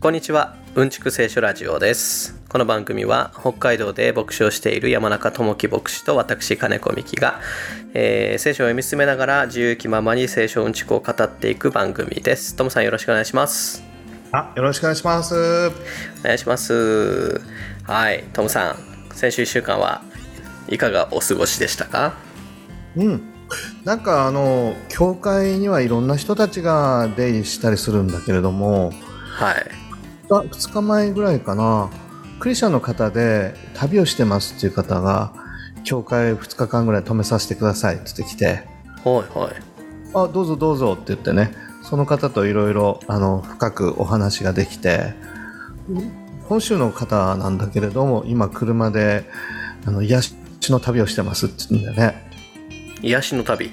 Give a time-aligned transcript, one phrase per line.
[0.00, 0.56] こんにちは。
[0.76, 2.34] うんちく聖書ラジオです。
[2.48, 7.38] この番組は北海道で牧師をしている山中智樹牧師と私金子美希が、
[7.92, 12.56] えー、聖書を読み進めながら自由気ままに聖書うんちくを語っていく番組です。
[12.56, 13.82] トムさんよろしくお願いします。
[14.32, 15.34] あよろしくお願いします。
[15.68, 15.70] お
[16.24, 17.38] 願いします。
[17.82, 18.24] はい。
[18.32, 18.76] トムさん
[19.14, 20.00] 先週1週間は
[20.68, 22.14] いかがお過ごしでしたか？
[22.96, 23.22] うん。
[23.84, 28.92] なんかあの教会にはいろんな人たちが出入りしたりするんだけれども
[29.34, 29.66] はい
[30.38, 31.90] 2日前ぐらいかな。
[32.38, 35.32] クリスチャンの方で旅をしてますっていう方が
[35.84, 38.66] 教会2日間ぐらい泊めさせてくださいって言ってきて。
[39.04, 39.54] はいはい。
[40.14, 41.52] あどうぞどうぞって言ってね。
[41.82, 45.14] その方といろいろ深くお話ができて。
[46.44, 49.24] 本州の方なんだけれども今車で
[49.86, 50.34] あの癒し
[50.64, 52.30] の旅をしてますって言うんだよね。
[53.02, 53.70] 癒しの旅？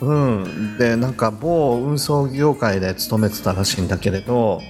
[0.00, 0.78] うん。
[0.78, 4.60] でなんか某運送業界で勤めてたらしいんだけれど、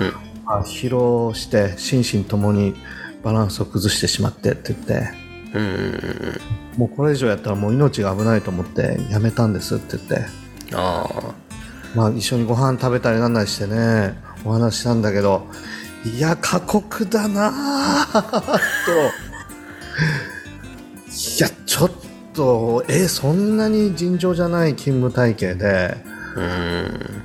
[0.00, 0.06] うん。
[0.08, 2.74] まあ、疲労して心身ともに
[3.22, 5.22] バランスを崩してしまってって言って。
[5.54, 6.40] うん
[6.78, 10.26] もうこれ以上やったらもう命が危ないと思ってやめたんですって言って。
[10.74, 11.34] ああ。
[11.94, 15.46] まあ一緒にご飯食べたりなんなりしてねお話ししたんだけど
[16.04, 18.22] いや過酷だなぁ。
[18.30, 18.30] と
[21.12, 21.90] いやちょっ
[22.32, 25.98] とえそんなに尋常じゃない勤務体系で
[26.36, 27.22] うん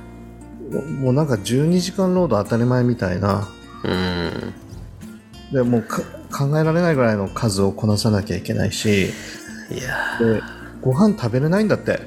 [0.70, 3.48] もうなんか12時間労働当たり前みたいな。
[3.84, 4.54] うん。
[5.52, 9.06] でもうか考えられないぐらいの数をこなさなきゃいけないし。
[9.70, 10.42] いやで
[10.80, 12.00] ご飯食べれないんだって。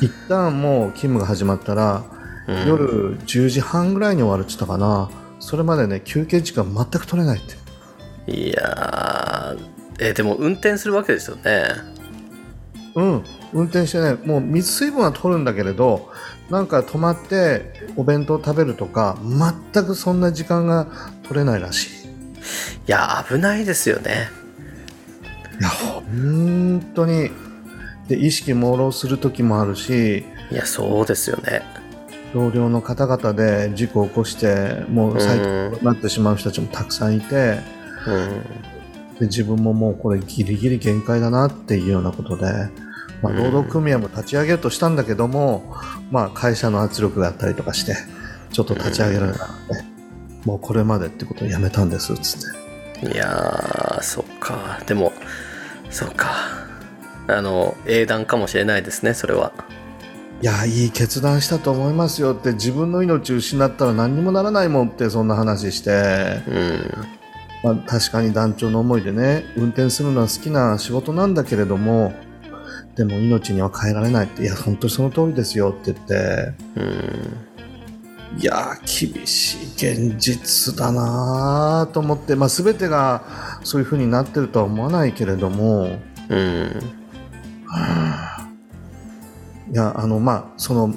[0.00, 2.04] 一旦もう勤務が始まったら、
[2.48, 2.66] うん。
[2.66, 5.10] 夜10時半ぐらいに終わるって言ったかな。
[5.40, 7.42] それまでね休憩時間全く取れないっ
[8.26, 8.32] て。
[8.32, 9.80] いやー。
[10.02, 11.64] えでも運転するわけですよね。
[12.94, 13.24] うん。
[13.52, 16.10] 運転してねもう水水分は取るんだけれど
[16.50, 19.16] なんか止まってお弁当食べるとか
[19.72, 20.88] 全くそんな時間が
[21.22, 21.90] 取れないらしい。
[21.90, 22.42] い
[22.86, 24.28] や危ないですよね。
[25.60, 27.30] いや本当に。
[28.08, 30.24] で意識朦朧する時もあるし。
[30.50, 31.62] いやそうですよね。
[32.34, 37.58] 同僚の方々で事故を起こしてもう最近になってしまう人たちもたくさんいて
[38.06, 39.18] うん。
[39.20, 42.46] で自分ももうこれギリギリ限界だなっていうようなことで、
[43.22, 45.76] まあ、労働組合も立ち上げようとしたんだけども、
[46.10, 47.94] まあ、会社の圧力があったりとかして
[48.50, 49.84] ちょっと立ち上げられなくて、
[50.44, 53.12] もうこれまでってことをやめたんですっつって。
[53.12, 54.80] いやーそっか。
[54.86, 55.12] でも
[55.90, 56.30] そっか。
[57.28, 59.52] あの英断かもしれないですねそれは。
[60.42, 66.90] いやいい決断したと思いますよって自分の命失ったら何にもならないもんってそんな話して、うん。
[67.62, 72.14] まあ、確かに団長の思いでね運転するのは好きな仕事なんだけれども
[72.96, 76.52] でも命には変えられないっていや本当にその通りですよって言って。
[76.76, 77.50] うん。
[78.38, 83.24] いやー厳しい現実だなーと思って、まあ、全てが
[83.64, 85.98] そういう風になってるとは思わないけれども。
[86.28, 86.70] うん。
[89.72, 90.94] いやあのまあその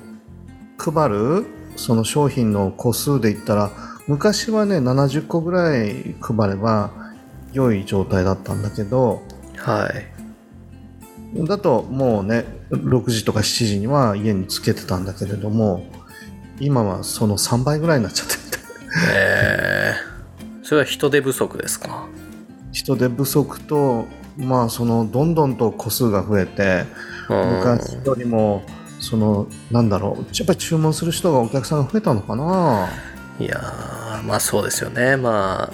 [0.77, 3.71] 配るその商品の個数で言ったら
[4.07, 6.91] 昔はね70個ぐらい配れば
[7.51, 9.21] 良い状態だったんだけど。
[9.57, 10.12] はい
[11.35, 15.85] だともうね6時とか7時には家につけてたんだけれども
[16.59, 18.39] 今はその3倍ぐらいになっちゃってる。
[19.15, 22.07] えー、それは人手不足ですか？
[22.71, 24.05] 人手不足と
[24.37, 26.85] まあそのどんどんと個数が増えて
[27.29, 27.57] うん。
[27.57, 28.63] 昔よりも
[28.99, 32.89] そのなんだろうやっぱり注文する人がお客さんが増えたのかな？
[33.39, 35.17] いやーまあそうですよね。
[35.17, 35.71] ま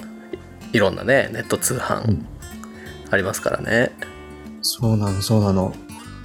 [0.72, 2.26] いろんなねネット通販うん。
[3.10, 3.90] ありますからね
[4.62, 5.74] そうなのそうなの。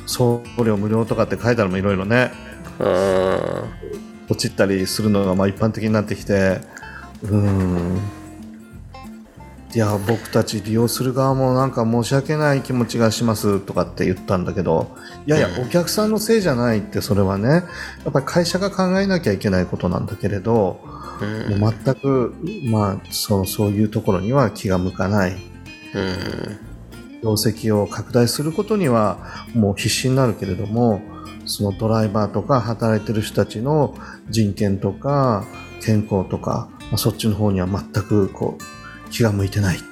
[0.06, 2.32] 送料無料とかって書いてあるもいろいろね。
[2.80, 2.86] うん。
[4.30, 6.62] 落ちたりするのがまあ一般的になってきて。
[7.24, 8.00] うーん。
[9.74, 14.96] いや僕たち利用する側もなんか申し訳ない気持ちがしますとかって言ったんだけど。
[15.26, 15.68] いやいやうん。
[15.68, 17.60] お客さんのせいじゃないってそれはねや
[18.10, 20.80] っぱり会社が考えなきゃいけないことなんだけれど
[21.22, 21.60] うん。
[21.60, 22.36] もう全く、
[22.70, 25.32] まあ、そうそういうところには気が向かない。
[25.32, 26.65] うん
[27.26, 29.18] 業績を拡大することには
[29.56, 31.02] もう必死になるけれども
[31.46, 33.96] そのドライバーとか働いてる人たちの
[34.30, 35.44] 人権とか
[35.82, 39.86] 健康とか、まあ、そっちの方には全くこう気が向いてないって。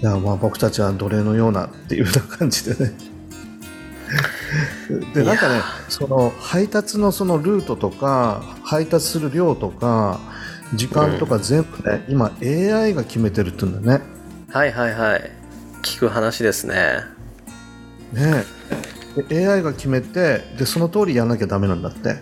[0.00, 2.92] いやまあ僕たちは奴隷のようなっていうような感じでね。
[5.14, 10.18] でなんかねその配達のそのルートとか配達する量とか
[10.74, 14.11] 時間とか全部ね、今 AI が決めてるって言うんだよね
[14.52, 15.30] はいはいはい。
[15.82, 16.74] 聞く話ですね。
[18.12, 18.44] ね
[19.16, 19.22] え。
[19.22, 22.16] で AI が決めてでその通りやんなきゃダメなんだって。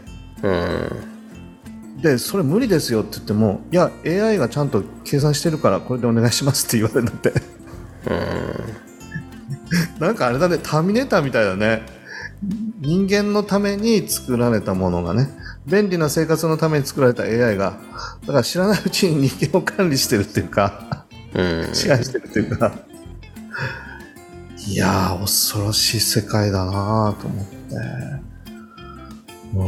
[0.44, 0.48] う
[1.98, 2.00] ん。
[2.00, 7.32] でそれ無理ですよって言ってもいや AI がちゃんと計算してるからこれでお願いしますって言われるんだって。
[9.98, 11.82] なんかあれだねターミネーターみたいだね。
[12.78, 15.28] 人間のために作られたものがね。
[15.66, 17.76] 便利な生活のために作られた AI が。
[18.20, 20.86] だから知らないうちに人間を管理してるっていうか。
[20.92, 21.09] うん
[21.72, 22.72] 支配してるっていうか。
[24.68, 27.54] いやー恐ろしい世界だなと思って。
[29.54, 29.64] うー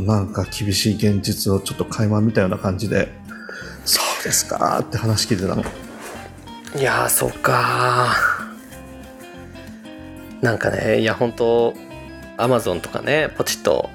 [0.00, 3.08] んなんか厳しい現実をちょっと垣間見たような感じで
[3.84, 5.62] そうですかーって話聞いてたの。
[6.76, 10.44] いやーそっかー。
[10.44, 11.74] なんかねいや本当
[12.36, 13.90] アマゾンとかねポチッと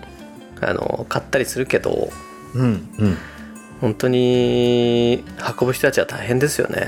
[0.62, 2.10] あの買ったりするけど
[2.54, 3.18] うんうん
[3.82, 5.24] 本当に
[5.60, 6.80] 運ぶ人たちは大変ですよね。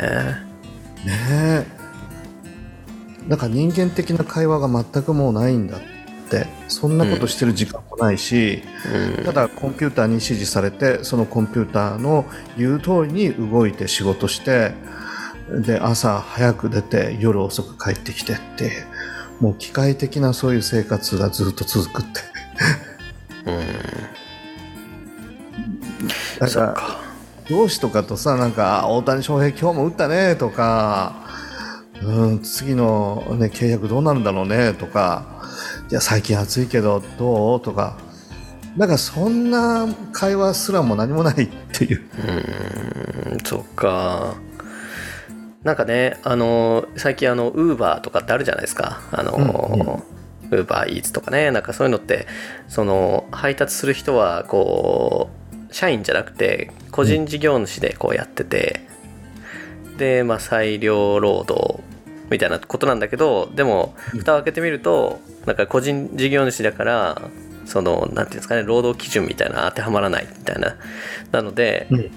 [1.05, 1.65] ねえ。
[3.27, 5.89] なんか人間的な会話が全くもうないんだって。
[6.67, 8.61] そんなことしてる時間もないし、
[9.17, 9.25] うん。
[9.25, 12.25] ただコンピューターに指示されてそのコンピューターの
[12.57, 14.73] 言う通りに動いて仕事して
[15.65, 18.71] で朝早く出て夜遅く帰ってきてって
[19.39, 22.21] もう機械的なそういう生活がずっと続くって。
[23.45, 24.18] うん
[26.39, 26.47] だか。
[26.47, 31.25] そっから上司とかとさなんかあ大谷翔平今日も打ったねとか
[32.01, 35.43] うん次の、ね、契約どうなるんだろうねとか
[35.89, 37.61] いや最近暑いけどどう？
[37.61, 37.97] とか。
[38.77, 42.03] なんかそんな会話すらも何もないっていう。
[43.31, 44.35] うんそっか。
[45.63, 49.01] なんかねあの最近あのウーバーとかってあるじゃないですか。
[49.11, 50.03] あの、
[50.51, 51.49] ウーバーイーツとかね。
[51.49, 52.27] なんかそういうのって
[52.67, 58.81] その配達する人はこう社員じゃなくて個人事業主でこうやってて、
[59.97, 61.81] でまあ裁量労働
[62.29, 64.19] みたいなことなんだけどでもうん。
[64.19, 67.21] 蓋を開けてみるとなんか個人事業主だから
[67.65, 70.75] そのなんていうんですかね労働基準みたいな当てはまらないみたいな。
[71.31, 72.11] なので、うん。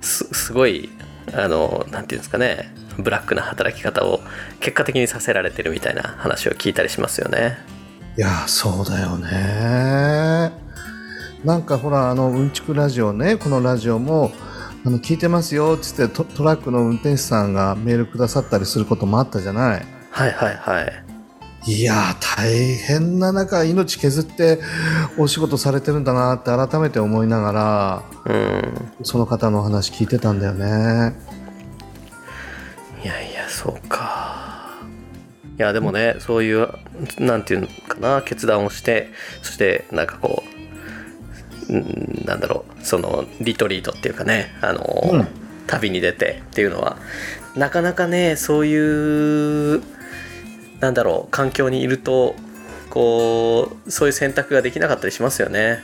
[0.00, 0.88] すすごい
[1.34, 4.20] あのなんていうんですかねブラックな働き方を
[4.60, 7.58] 結果的にさせられてるみたいな話を聞いたりしますよね。
[8.16, 10.65] いやそうだよね
[11.44, 14.32] なんかほらあのうんちくラジオねこのラジオも
[14.84, 19.86] あの聞いてますよっつってトトラックの運転手さんがメールくださったりすることもあったじゃない。
[20.10, 21.02] はいはいはい。
[21.68, 24.60] いやー大変な中命削って
[25.18, 27.52] お仕事されてるんだなって改めて思いなが
[28.24, 28.92] らうん。
[29.02, 31.14] その方のお話聞いてたんだよね。
[33.02, 34.70] いやいやそうか。
[35.58, 36.68] いやでもねそういう
[37.18, 39.10] なんていうのかな決断をして
[39.42, 40.55] そしてなんかこう
[41.68, 45.28] うんなんだろうそのリトリートっていうかねあの、うん。
[45.66, 46.96] 旅に出てっていうのは
[47.56, 49.82] なかなかねそういう
[50.80, 52.34] なんだろう環境にいると
[52.90, 55.80] こうそういう選択ができなかったりしますよね。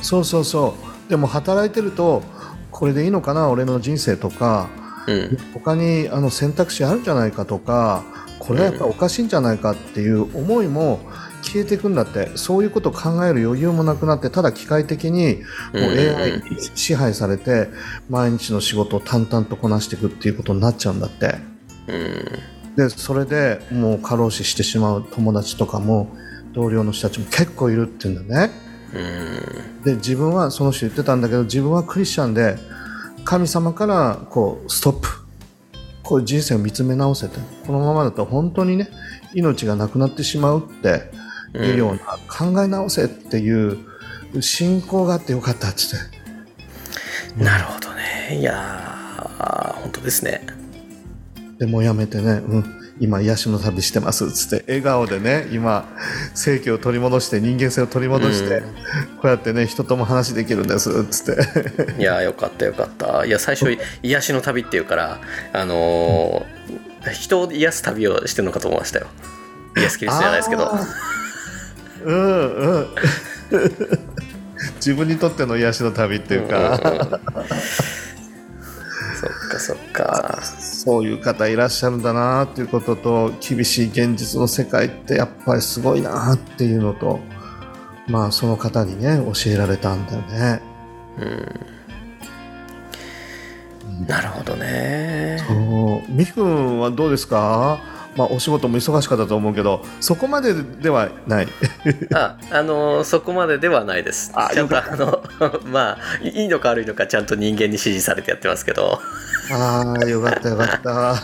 [0.00, 0.74] そうそうそ
[1.06, 1.10] う。
[1.10, 2.22] でも働いてると
[2.70, 4.70] これでいいのかな俺の人生とか
[5.06, 5.36] うん。
[5.54, 8.04] 他にあの選択肢あるんじゃないかとか
[8.38, 11.00] これはやっぱおかしいんじゃないかっていう思いも
[11.42, 15.42] 消えていくんだってそういうことを考える余裕もなくなってただ機械的に
[15.72, 17.68] もう AI に支配されて
[18.08, 21.34] 毎日の仕事を淡々とこなしていくっていうことになっちゃうんだって。
[21.88, 22.76] うん。
[22.76, 26.16] でそれでもう過労死してしまう友達とかも
[26.52, 28.52] 同僚の人たちも結構いるって言うんだね。
[28.94, 29.82] うん。
[29.84, 32.56] で自分はその人言ってたんだけど自分はクリスチャンで
[33.24, 35.22] 神様からこうストップ。
[36.02, 38.88] こういう人生を見つめ直せてこのままだと本当にね
[39.34, 41.10] 命がなくなってしまうって
[41.54, 43.78] いうような、考え直せっていう
[44.40, 47.42] 信仰があってよかったっつって。
[47.42, 48.38] なるほどね。
[48.38, 50.46] いやー本当ですね。
[51.58, 52.64] でもうやめてね、うん、
[52.98, 54.64] 今癒しの旅してますっつって。
[54.66, 55.88] 笑顔でね今
[56.34, 58.62] 正気を取り戻して人間性を取り戻して、うん。
[59.16, 62.00] こうやってね人とも話できるんですっつって。
[62.00, 63.24] いやーよかったよかった。
[63.24, 65.20] いや最初 癒しの旅っていうから
[65.52, 69.08] あのー人を癒す旅をしてるのかと思いましたよ。
[69.76, 70.70] 癒すキリストじゃないですけど
[72.04, 72.86] うんうん。
[74.76, 76.78] 自分にとっての癒しの旅っていうか、うんうんうん。
[76.80, 76.84] そ
[79.26, 80.38] っかそっか。
[80.42, 87.20] そういう方いらっしゃるんだなっていうことと厳しい現実の世界ってやっぱりすごいなっていうのと
[88.08, 90.60] まあその方にね教えられたんだよね。
[94.08, 95.38] なるほどね。
[95.46, 96.12] そう。
[96.12, 97.78] みくんはどうですか？
[98.16, 101.48] まあお仕事も忙しかったと思うけどそこまでではない。
[102.14, 104.32] ああのーそこまでではないです。
[104.34, 105.22] あちゃんとよあの
[105.66, 109.00] まあいいのか悪いのかちゃんと人間に指示されてやってますけど。
[109.50, 111.16] ああよかったよかった。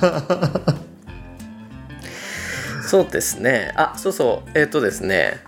[2.89, 3.73] そうですね。
[3.77, 4.51] あそうそう。
[4.59, 5.45] えっ、とですね。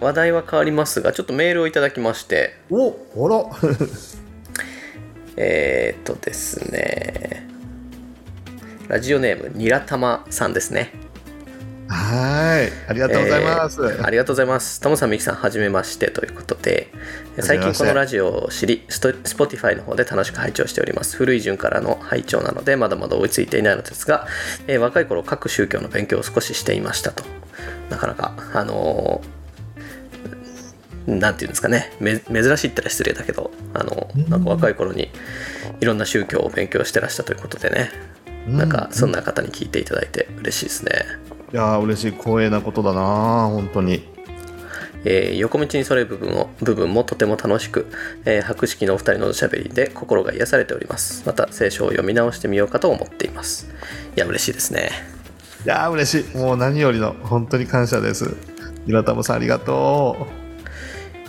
[0.00, 2.54] 話題は変わりますがちょっとメールをいただきまして。
[2.70, 3.44] おあら。
[5.36, 7.48] えー、っとですね
[8.88, 10.92] ラジオネームニラたまさんですね
[11.88, 14.80] はいありがとうございます、えーありがとうございます。
[14.80, 16.88] ともさん、みきさん、はじめましてということで、
[17.40, 21.16] 最近このラジオを知り、スト Spotify の方で楽しく拝聴しております。
[21.16, 24.26] 古い順からの拝聴なので、まだまだ追いついていないのですが、
[24.66, 27.24] えー若い頃、各宗教の勉強を少ししていましたと。
[27.90, 29.38] なかなか、あのー
[31.08, 35.10] なんていうんですかね、め珍しいって言ったら失礼だけど、あのなんか若い頃に
[35.80, 37.90] いろんな宗教を勉強してらしたということでね、
[38.48, 40.92] なんかそんな方に聞いていただいて嬉しいですね。
[41.52, 44.08] いやー嬉しい光栄なことだな本当に。
[45.04, 47.86] えー横道にそれる部分を部分もとても楽しく、
[48.24, 51.22] えー博識のお二人のおしゃべりで心が癒されております。
[51.26, 53.68] また聖書を読み直してみようかと思っています。
[54.16, 54.90] いや嬉しいですね。
[55.64, 56.36] いやー嬉しい。
[56.36, 58.36] もう何よりの本当に感謝です。
[58.86, 60.26] 岩田さんありがと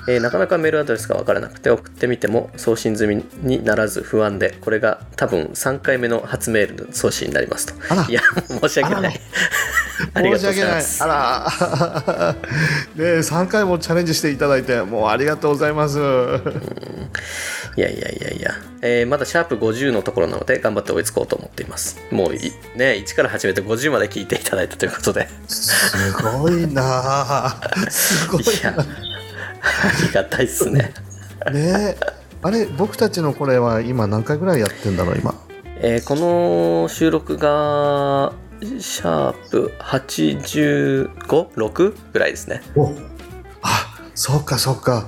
[0.09, 7.93] えーなかなかメールアドレスが分からなくて送ってみても送信済みにならず不安でこれが多分3回目の初メールの送信になりますと。
[7.93, 8.05] あら。
[8.09, 9.15] いや申し訳ない。
[9.15, 9.19] う
[10.15, 10.65] ありがとうご申し訳ない。
[10.65, 12.35] ざいますあら。
[12.95, 15.99] ね3回もチャレンジしていただいてもうありがとうございます。
[15.99, 18.51] いやいやいやいや、
[18.81, 21.99] えーまだシャープ50のところなので頑張って追いつこうと思っています。
[22.09, 25.29] もういね1から始めて50まで聞いていただいたということで。
[25.47, 27.55] すごいな。
[27.61, 28.75] ー すごいいや
[29.61, 30.93] ありがたいっすね。
[31.51, 31.95] ね。
[32.41, 35.33] あれ僕たちのこれは今何回ぐらいやってんだろう今？
[35.81, 41.93] えーこの収録がシャープ 85?6?
[42.13, 42.61] ぐらいですね。
[42.75, 42.93] お
[43.61, 45.07] あそうかそうか。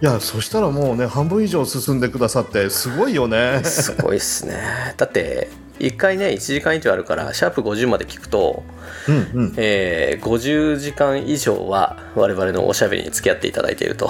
[0.00, 3.60] いやそしたらもうね半分以上進んでくださってすごいよね。
[3.64, 4.94] すごいっすね。
[4.96, 5.48] だって
[5.82, 8.62] 1回ね1時間以上あるからシャープ50まで聞くと、
[9.08, 9.54] うんうん。
[9.56, 14.08] えー50時間以上は我々のおしゃべりに付き合っていただいていると。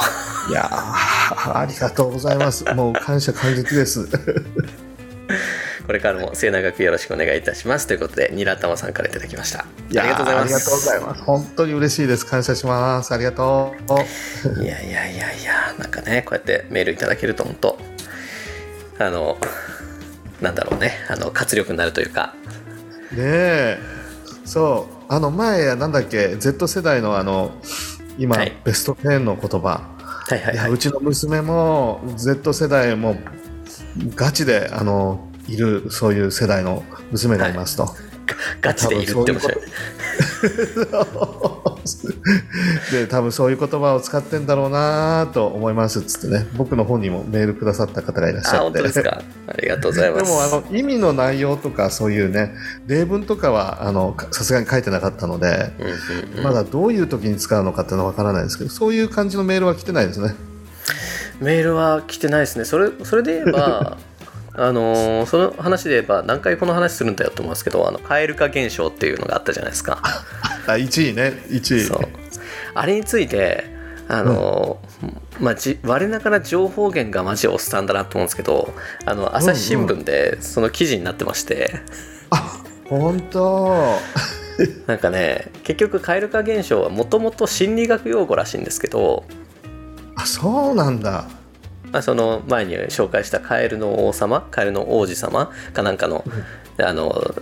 [0.50, 2.64] いやーありがとうございます。
[2.75, 4.07] もう感謝感激です。
[5.87, 7.87] これからも末永くよろしくお願いいたします。
[7.87, 9.61] ということでニラ玉さんからいただきました。
[9.61, 10.45] ありがとうございます。
[10.45, 11.23] ありがとうございます。
[11.23, 12.26] 本当に嬉しいです。
[12.26, 13.12] 感謝します。
[13.12, 14.62] ありがとう。
[14.62, 17.79] いやいやいやいやなんかねこうやってメールいただけると本当
[18.99, 19.38] あの
[20.43, 20.93] なんだろうね。
[21.09, 22.35] あの活力になるというか。
[23.13, 23.79] ねえ。
[24.45, 25.05] そう。
[25.09, 27.53] あの前なんだっけ Z 世代のあの
[28.19, 28.53] 今、はい。
[28.65, 29.89] ベスト10の言葉。
[30.29, 30.71] はいはいはい。
[30.71, 33.17] うちの娘も Z 世代も
[34.15, 37.89] ガチであのいるそういう世代の娘がいますと、
[38.61, 39.55] ガチでいるって面白い
[42.93, 46.47] で多分そういう言葉を使ってんだろうなと思いますっつってね。
[46.57, 49.23] 僕の本にもメールくださった方がいらっしあゃって本当ですか。
[49.49, 50.25] ありがとうございます。
[50.25, 52.55] でもあの意味の内容とかそういうね
[52.87, 56.45] 例文とかはあのかさすがに書いてなかったので、うんうんうん。
[56.45, 60.35] まだどういう時に使うのかっていうのはわからないですけどそういう感じのメールは来てないですね。
[61.41, 62.64] メールは来てないですね。
[62.64, 63.97] それそれで言えば
[64.54, 70.00] あのーその話で言えば何回この話するんだよと思うんですけどあの蛙化現象っていうのがあったじゃないですか。
[70.66, 71.80] あ1位ね1位。
[71.80, 72.00] そう。
[72.75, 73.64] あれについて
[74.09, 78.73] あのーまあ、じ我ながら情報源がマジおっさんだなと思うんですけど
[79.06, 81.80] あの朝日新聞でその記事になってまして、
[82.30, 83.99] あ本当。
[84.87, 89.25] なんかね結局蛙化現象はもともと心理学用語らしいんですけど、
[90.14, 91.25] あそうなんだ
[91.93, 96.25] まあ、その前に紹介したカエルの王様カエルの王子様かなんかの,、
[96.79, 97.35] あの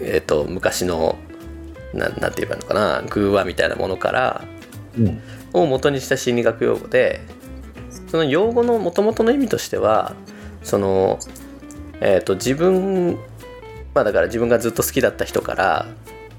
[0.00, 1.18] えー、と昔の
[1.92, 4.44] ななんて言えばいいのかな偶話みたいなものから
[4.98, 5.22] うん。
[5.52, 7.20] を元にした心理学用語で
[8.08, 10.14] その用語の元々の意味としては
[10.62, 11.18] その、
[12.00, 13.18] えー、と自分
[13.94, 15.86] まあだから自分がずっと好きだった人から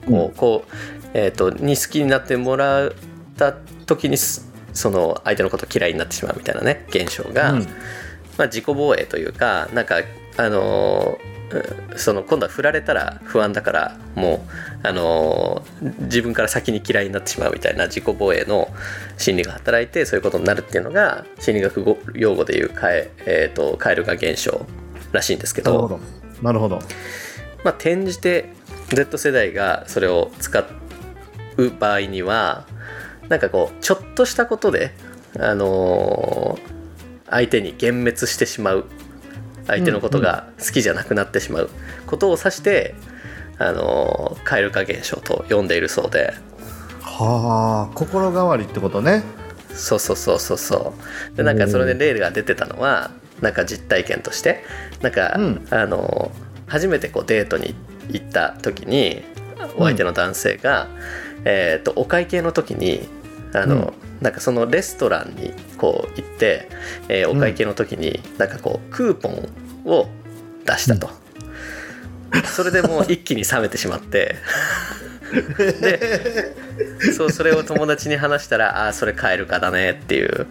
[0.08, 0.72] こう,、こう
[1.13, 2.91] えー、とに好きになってもらっ
[3.38, 3.53] た
[3.86, 7.67] 時にすその相手のこと嫌いになってしまうみたいなね現象が、うん。
[8.37, 9.97] まあ、自己防衛というかなんか
[10.37, 11.19] あの
[11.97, 14.45] その今度は振られたら不安だからも
[14.83, 18.69] う、あのー自分から先に嫌いになってしまうみたいな自己防衛の
[19.17, 24.65] 心理が働いてそういうことになるっていうのが心理学語用語でいうカエ,、えー、とカエル化現象
[25.11, 25.71] らしいんですけど。
[25.71, 25.99] なるほど。
[26.41, 26.79] なるほど。
[27.63, 28.49] まあ、転じて
[28.89, 30.63] Z 世代がそれを使
[31.57, 32.65] う場合には
[33.31, 34.91] なんかこうちょっとしたことで、
[35.39, 36.81] あのー
[37.33, 38.83] 相手に幻滅してしまう
[39.65, 41.69] 相手のことが好きじゃなくなってしまう
[42.05, 42.93] ことを指して、
[43.57, 46.33] あのー蛙化現象と呼んでいるそうで。
[47.00, 49.23] はあ心変わりってことね。
[49.73, 50.93] そうそうそうそうそ
[51.33, 51.38] う。
[51.38, 54.65] でなんかそれで例が出てたのはなんか実体験として
[55.01, 55.67] なんか、うん。
[55.69, 56.33] あの
[56.67, 57.75] 初めてこうデートに
[58.09, 59.23] 行った時に
[59.77, 60.89] お相手の男性が、
[61.45, 63.07] えー、とお会計の時に
[63.53, 66.70] あの、なんかそのレストランにこう行って、
[67.10, 69.50] えーお会計の時になんかこうクーポン
[69.86, 70.08] を
[70.65, 71.10] 出したと、
[72.46, 74.36] それでもう一気に冷めてしまって。
[75.31, 76.53] で
[77.15, 80.48] そうそれを友達に話したら「ああーそれ買えるかだね」っていう。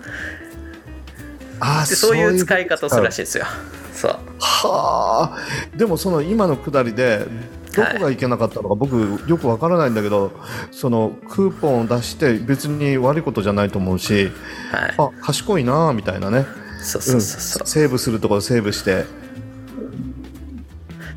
[1.60, 3.44] あでそういう使い方をするらしいいんですよ。
[3.92, 4.12] そう。
[4.38, 5.76] はあ。
[5.76, 7.26] でもその今のくだりで
[7.74, 10.32] どこがいけなかったのか、僕よくわからないんだけど
[10.70, 14.30] そのクーポンを出して別に悪いことじゃないと思うし
[14.72, 14.94] はい。
[14.98, 16.46] あ賢いなあみたいなね、
[16.82, 17.40] そうそううんそう。
[17.40, 19.04] そう、セーブするところセーブして。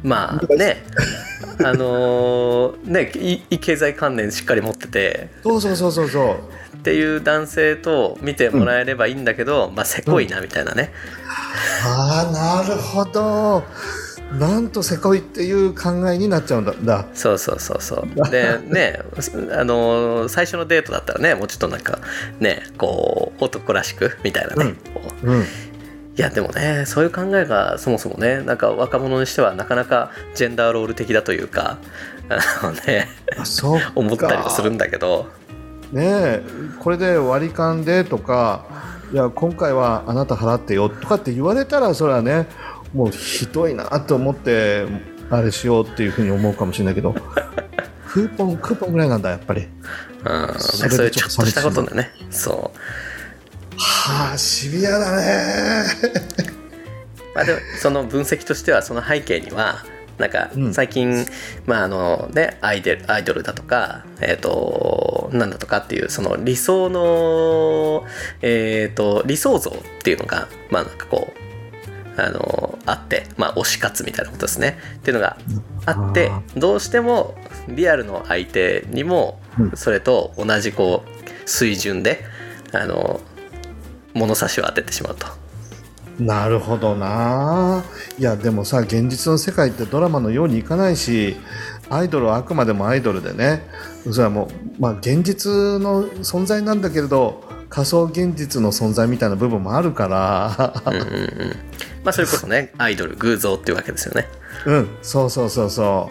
[0.03, 0.83] まあね。
[1.59, 5.29] あのーねいい経済観念しっかり持ってて。
[5.43, 6.37] そうそうそうそうそう。
[6.77, 10.91] っていう男性と見てもらえればいいんだけど、まあせこいなみたいなね、
[11.85, 13.63] ああなるほど
[14.39, 16.73] なんとせこいっていう考えになっちゃうんだ。
[16.83, 18.29] だそうそうそうそう。
[18.31, 18.99] でね
[19.53, 21.99] あのー最初のデートだったらねもうちょっとなんか
[22.39, 24.75] ねこう男らしくみたいなね、うん。
[24.75, 25.31] こう。
[25.31, 25.41] うん。
[25.41, 25.45] い
[26.15, 31.77] やでもねそういう考えがそもそもねなんか若者にしてはなかなかジェンダーロール的だというか
[32.29, 33.09] あのね
[33.95, 35.27] 思ったりもするんだけど。
[35.91, 36.43] ねえ
[36.79, 38.65] これで割り勘でとか
[39.13, 42.47] いや今回はあなた払ってよとかって言われたらそれはね
[42.93, 44.85] もうひどいなと思って
[45.29, 47.13] あれしようっていうふうに思うかもしれないけど
[48.07, 49.67] クーポンクーポンぐらいなんだやっぱり。
[50.25, 52.79] うん、それでそういうちょっとしたことちょっでねそう。
[53.77, 55.83] はあシビアだね。
[57.35, 59.83] まあでもその分析としてはその背景には
[60.17, 60.73] なんかうん。
[60.73, 61.25] 最近、
[61.65, 68.05] まああのねアイデルアイドルだとかえっ、となんだとかっていうその理想の
[68.41, 69.73] えっ、と理想像っ
[70.03, 71.42] ていうのがまあなんかこう
[72.17, 74.77] あのあってまあ推し活みたいなことですね。
[74.97, 75.37] っていうのが
[75.85, 77.35] あってあどうしても
[77.69, 79.71] リアルの相手にもうん。
[79.75, 82.23] それと同じこう水準で
[82.71, 83.21] あの
[84.13, 85.27] 物差しを当ててしまうと。
[86.19, 87.83] なるほどな。
[88.19, 91.35] いやでもさ現実の世界ってドラマのようにいかないし
[91.89, 93.67] アイドルはあくまでもアイドルでね。
[94.11, 100.73] それはもう、まあ、現実の存在なんだけれど仮想現実の存在みたいな部分もあるから。
[100.85, 101.55] うんうんうん
[102.03, 104.27] まあそれこそねアイドル偶像っていうわけですよね。
[104.65, 106.09] うんそうそうそうそ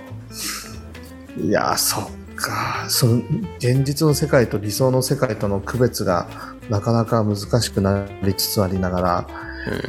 [1.38, 1.40] う。
[1.40, 2.87] いやそっか。
[2.88, 3.22] その
[3.59, 6.28] 現実の世界と理想の世界との区別が
[6.68, 9.26] なかなか難しくなりつつありながら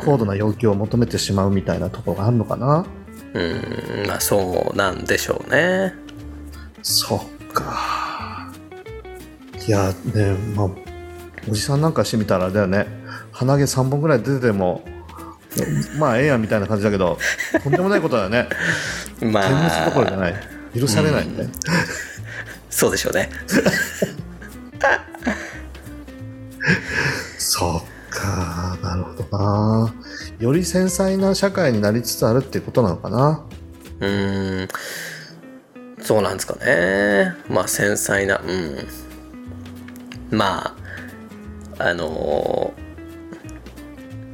[0.05, 2.85] 高度な要求を求めてしまうみたいなところがあるのかな。
[3.33, 5.93] うんまあそうなんでしょうね。
[6.81, 7.21] そっ
[7.53, 8.51] か。
[9.67, 10.69] いやねまあ
[11.49, 12.87] おじさんなんかしてみたらだよね。
[13.31, 14.83] 鼻毛3本ぐらい出てても
[15.97, 17.17] まあええやんみたいな感じだけど
[17.63, 18.47] とんでもないことだよね。
[19.21, 20.35] ま点滅どころじゃあない。
[20.75, 21.49] 許されないね、
[22.69, 23.29] そうでしょうね。
[27.37, 28.77] そっか。
[28.81, 29.93] なるほどな。
[30.39, 33.43] より繊細な社会になりつつあるっていうことなのかな。
[33.99, 34.67] うん。
[36.01, 37.35] そうなんですかね。
[37.47, 40.37] まあ繊細なうん。
[40.37, 40.75] ま
[41.77, 42.73] ああの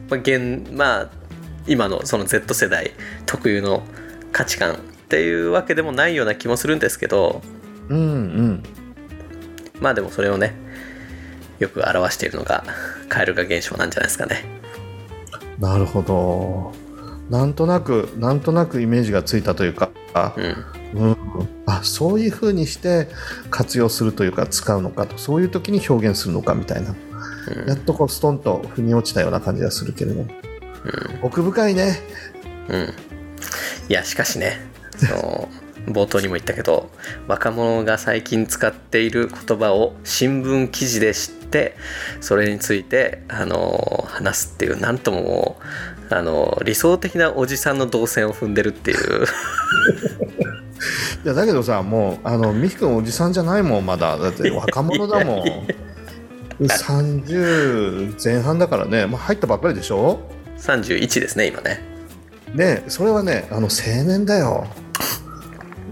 [0.09, 1.09] まあ現まあ
[1.67, 2.91] 今のその Z 世代
[3.25, 3.83] 特有の
[4.31, 4.77] 価値観っ
[5.09, 7.41] ていうわけでもないような気もするんですけど
[7.89, 8.63] うんうん。
[9.81, 10.55] まあでもそれをね
[11.59, 12.63] よく表しているのが
[13.09, 14.45] 蛙化現象なんじゃないですかね。
[15.59, 16.71] なるほど。
[17.29, 19.91] なんとなくなんとなくイメージがついたというか。
[20.37, 20.65] うん。
[20.91, 21.17] うん、
[21.67, 23.07] あそういうふうにして
[23.51, 25.17] 活用するというか使うのかと。
[25.17, 26.95] そういう時に表現するのかみたいな、
[27.67, 30.25] やっとこうストンと腑に落ちたような感じがするけれど、
[31.21, 31.99] 奥深いね。
[32.69, 32.93] うん。
[33.89, 34.59] いやしかしね
[34.97, 35.49] その
[35.87, 36.91] 冒頭にも言ったけど
[37.27, 41.75] 若者が最近使っている言葉を新聞記事で知って
[42.21, 45.57] それについてあの話すっていうなんともも
[46.11, 49.25] うあの理想的なおじさんの動線を踏んでるっていう。
[51.25, 54.17] いやだけどさもうあの美樹君おじさんじゃないもんまだ。
[54.17, 55.67] だって若者だもん
[56.67, 60.19] 30前半だからね、まあ、入ったばっかりでしょ
[60.57, 61.79] ？31ですね今ね。
[62.53, 64.67] ねそれはねあの青年だよ。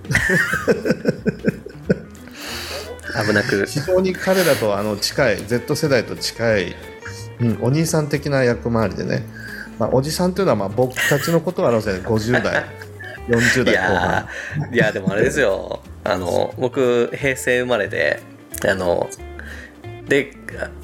[3.26, 3.66] 危なく。
[3.66, 6.76] 非常に彼らとあの近い Z 世代と近い、
[7.40, 9.24] うん、お兄さん的な役回りでね、
[9.80, 12.66] まあ、おじさんというのはまあ僕たちのことを表せ50代
[13.30, 14.28] 40い代後半。
[14.72, 15.82] いやでもあれですよ。
[16.04, 18.22] あの僕平成生まれで
[18.66, 19.10] あの
[20.08, 20.34] で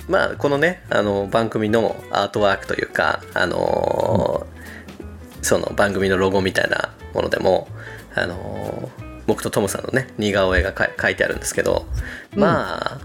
[0.07, 4.45] まあこのねあの番組のアートワークというかあの、
[5.41, 7.67] その番組のロゴみたいなものでも
[8.15, 8.89] あの
[9.25, 11.85] 僕とトムさんのね似顔絵がか描いてあるんですけど、
[12.35, 13.01] まあ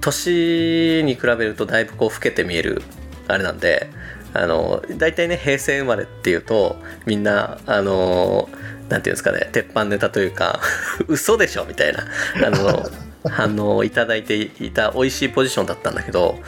[0.00, 2.82] 年に比べるとだいぶこう老けて見える
[3.26, 3.88] あれなんで
[4.34, 8.48] あの大体ね平成生まれっていうとみんなあの
[8.88, 10.60] なんていうんですかね鉄板ネタというか
[11.08, 12.06] 嘘でしょみたいな
[12.46, 12.90] あの
[13.28, 16.38] 反応をいただいていた美味しいポジションだったんだけど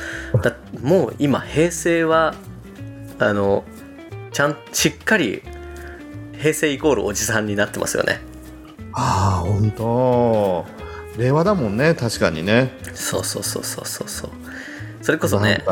[0.43, 2.35] だもう今平成は
[3.19, 3.65] あの
[4.33, 5.43] ちゃんしっかり
[6.39, 8.21] 平成イコールおじさんになってますよね。
[8.93, 10.65] ああ本当。
[11.19, 12.73] 令和だもんね確かにね。
[12.95, 14.31] そうそうそうそうそうそう。
[15.03, 15.63] それこそね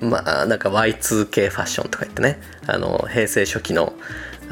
[0.00, 3.92] まあなんか Y2K ファッションとか言ってねあの平成初期の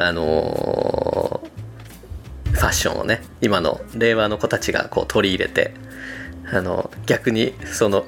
[0.06, 1.60] あのー
[2.60, 5.72] ファッションをね今の令和の子たちがこう取り入れて
[6.52, 8.04] あの逆にその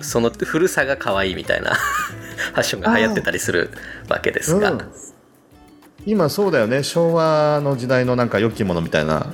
[0.00, 1.74] その古さが可愛いみたいな
[2.52, 3.70] ファッションが流行ってたりする
[4.08, 4.80] わけですが、うん。
[6.06, 6.84] 今そうだよね。
[6.84, 9.26] 昭和の時代のなんか良きものみたいな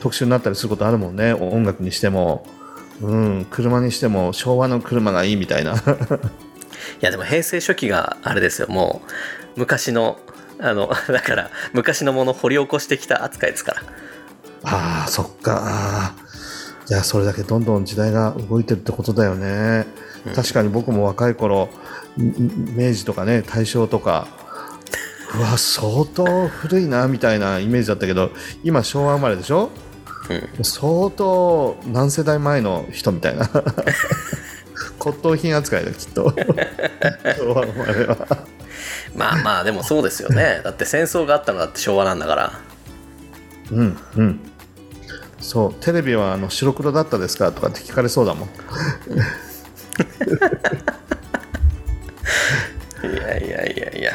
[0.00, 1.32] 特集になったりすることあるもんね。
[1.32, 2.46] 音楽にしても。
[3.00, 3.46] うん。
[3.50, 5.72] 車にしても昭和の車がいいみたいな。
[5.76, 5.76] い
[7.00, 8.68] やでも平成初期があれですよ。
[8.68, 9.00] も
[9.56, 10.18] う昔の
[10.62, 13.82] あの だから昔のものを掘り起こしてきた扱いですから。
[14.64, 16.14] ああそっか。
[16.86, 19.86] じゃあそれだけどんどん時代が動いてるってことだよね、
[20.26, 20.34] うん。
[20.34, 21.68] 確かに僕も若い頃
[22.16, 24.28] 明治とかね大正とか。
[25.34, 28.30] うわ相当古いなみたいなイメージだったけど
[28.62, 29.70] 今昭和生まれでしょ？
[30.58, 30.64] うん。
[30.64, 33.48] 相当何世代前の人みたいな。
[35.00, 36.32] 骨董品扱いだきっと。
[37.38, 38.16] 昭和生まれは
[39.14, 40.60] まあまあでもそうですよね。
[40.64, 42.60] だって戦争があったのだって昭和なんだから。
[43.70, 44.40] うんうん。
[45.40, 48.48] そうテレビはあの白黒だったですかとかって聞かれそうだもん。
[53.04, 54.12] いやいやいやいや。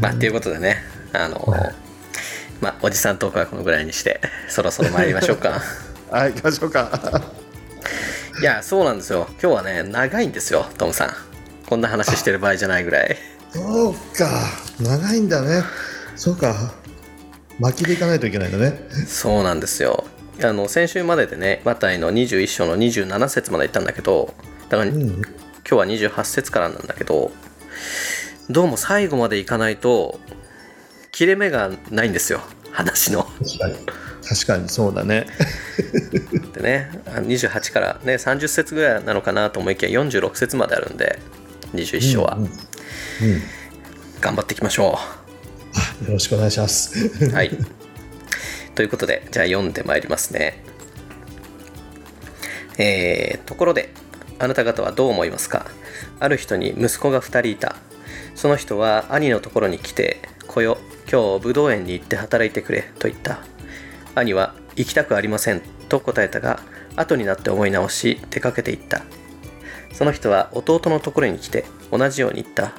[0.00, 0.76] まあっていうことでね
[1.12, 1.42] あの
[2.60, 5.62] まあおじさんトークはこのぐらいにしてそろそろ参りましょうか。
[6.10, 6.90] はい行きましょうか。
[8.40, 9.26] いやそうなんですよ。
[9.42, 11.10] 今日はね長いんですよトムさん。
[11.66, 13.16] こんな話してる場合じゃないぐらい
[13.52, 14.30] そうか。
[14.80, 15.62] 長いんだね。
[16.16, 16.72] そうか。
[17.58, 18.78] 巻きでいかないといけないんだね。
[19.06, 20.04] そうなんですよ。
[20.42, 24.34] あの先週まででねマタイの21章の27節まで行ったんだけど
[24.68, 25.22] だから、うん。
[25.68, 27.32] 今日は28節からなんだけど
[28.50, 30.20] どうも最後までいかないと
[31.10, 32.40] 切れ目がないんですよ。
[32.70, 33.24] 話の。
[33.24, 33.74] 確かに。
[34.28, 35.26] 確かにそうだね。
[36.52, 41.18] でねあの28からね30節ぐらいなのかなと思いきや46節まであるんで
[41.72, 42.75] 21章は、うんうんうん
[44.20, 44.98] 頑張っていきましょ
[46.06, 47.30] よろしくお願いしますう。
[47.32, 47.50] はい
[48.74, 50.62] ということでじゃあ読んでまいりますね。
[52.78, 53.90] えーところで
[54.38, 55.66] あなた方はどう思いますか？
[56.20, 57.76] ある人に息子が2人いた。
[58.34, 60.76] その人は兄のところに来て「来よ
[61.10, 63.38] 今日武道園に行って働いてくれ」と言った。
[64.14, 66.60] 兄は「行きたくありません」と答えたが
[66.96, 69.02] 後になって思い直し出かけていった。
[69.94, 72.72] その人は弟のところに来て同じように言った。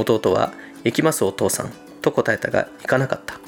[0.00, 0.52] 弟は
[0.84, 3.38] 「行きますお父さん」と答えたが行かなかった。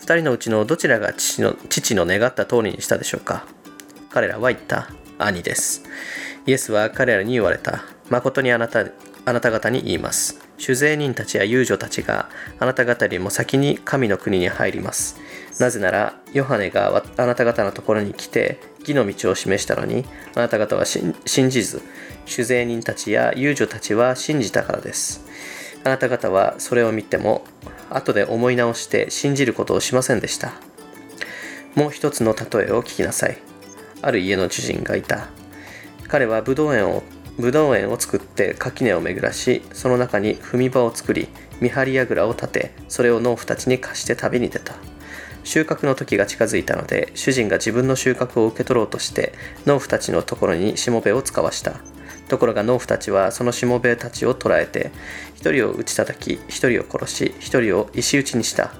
[0.00, 3.44] 二人のうちのどちらが父の父の願った通りにしたでしょうか。
[4.10, 5.84] 彼らは言った兄です。
[6.44, 7.84] イエスは彼らに言われた。
[8.10, 8.86] 誠にあなた
[9.24, 10.40] あなた方に言います。
[10.58, 15.20] 酒税人たちや遊女たちがあなた方よりも先に神の国に入ります。
[15.60, 21.14] なぜならヨハネがあなた方のところに来て義の道を示したのにあなた方は信
[21.50, 21.82] じず
[22.26, 25.24] 酒税人たちや遊女たちは信じたからです。
[25.84, 27.44] あなた方はそれを見ても
[27.90, 30.52] 後で思い直して信じることをしませんでした。
[31.74, 33.38] もう一つの例えを聞きなさい。
[34.02, 35.28] ある家の主人がいた。
[36.08, 37.02] 彼はブドウ園を
[37.38, 41.28] ブドウ園を作って垣根を巡らしその中に踏み場を作り
[41.62, 44.74] 見張り櫓を立てそれを農夫たちに貸して旅に出た。
[45.44, 49.32] 収穫の時が近づいたので主人が自分の収穫を受け取ろうとして
[49.66, 51.80] 農夫たちのところにしもべを使わした。
[52.32, 54.90] ところが農夫たちはそのしもべたちを捕らえて
[55.34, 58.72] 一人を打ち叩き一人を殺し一人を石打ちにした。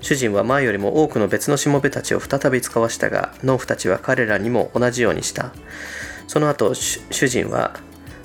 [0.00, 5.52] 主人は前よりも多くの別のしもべたちを再び使わしたが農夫たちは彼らにも同じようにした。
[6.26, 7.78] その後主人は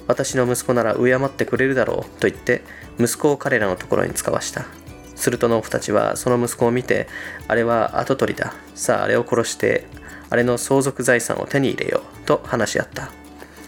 [0.08, 2.64] 私の息子なら敬ってくれるだろうと言って
[3.00, 4.66] 息子を彼らのところに使わした。
[5.14, 7.08] すると農夫たちはその息子を見て
[7.48, 8.56] あれは跡取りだ。
[8.74, 9.86] さああれを殺して
[10.32, 13.12] あれの相続財産を手に入れようと話し合った。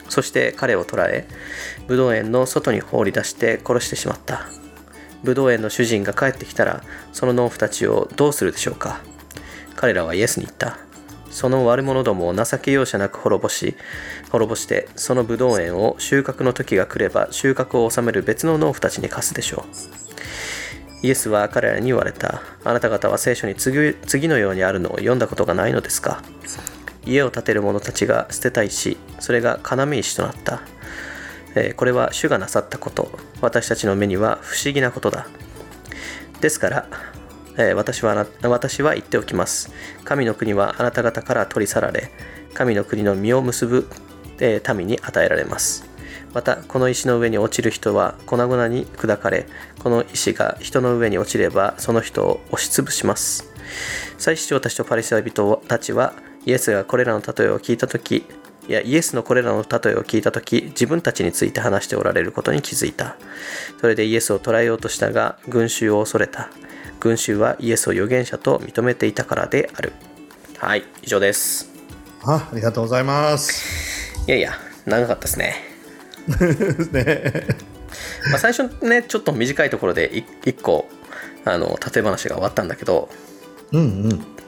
[0.10, 1.28] そして彼を捕らえ
[1.88, 4.48] 武道園の外に放り出して殺してしまった。
[5.24, 9.02] 武道園の主人が帰ってきたらその農夫たちをどうするでしょうか。
[9.76, 10.78] 彼らはイエスに言った。
[11.30, 13.76] その悪者どもを情け容赦なく滅ぼし
[14.32, 21.06] 滅ぼしてその武道園を収穫の時が来れば収穫を収める別の農夫たちに貸すでしょう。
[21.06, 22.42] イエスは彼らに言われた。
[22.64, 26.22] あなた方は聖書に次次のようにあるのを読んだことがないのですか。
[27.10, 30.62] 家を建てる者たちが捨てた石それが要石となった、
[31.56, 33.12] えーこれは主がなさったこと。
[33.42, 35.28] 私たちの目には不思議なことだ。
[36.42, 36.88] ですから、
[37.58, 39.74] えー私は私は言っておきます。
[40.04, 42.12] 神の国はあなた方から取り去られ
[42.54, 43.88] 神の国の実を結ぶ、
[44.40, 45.90] えー民に与えられます。
[46.34, 49.48] またこの石の上に落ちる人は粉々に砕かれ
[49.80, 53.52] この石が人の上に落ちればその人を押しつぶします。
[54.18, 56.14] 祭司長たちとパリサイ人たちは
[56.46, 58.26] イエスがこれらの例えを聞いた時
[58.70, 63.16] いやイエスのこれらの例えを聞いた時自分たちについて話しておられることに気づいた。
[63.82, 66.52] それでイエスを捕らえようとしたが群衆を恐れた。
[67.00, 69.94] 群衆はイエスを預言者と認めていたからである。
[70.60, 71.72] はい以上です。
[72.24, 74.14] あありがとうございます。
[74.28, 74.52] いやいや
[74.86, 75.56] 長かったです ね。
[78.30, 80.88] まあ最初ねちょっと短いところでい一個
[81.44, 83.10] あの例え話が終わったんだけど
[83.72, 84.39] うんうん。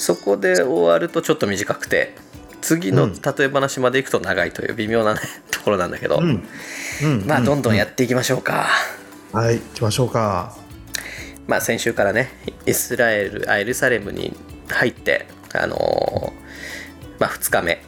[0.00, 2.14] そこで終わるとちょっと短くて
[2.62, 6.48] 次のうん例え話までいくと長いという微妙な、ね、ところなんだけど、うん。
[7.02, 7.26] うん。
[7.26, 8.66] まあどんどんやっていきましょうか、
[9.32, 10.56] はい、行きましょうか。
[11.46, 12.30] まあ先週からね
[12.66, 14.34] イスラエルあエルサレムに
[14.68, 16.32] 入ってあのー
[17.18, 17.82] まあ2日目、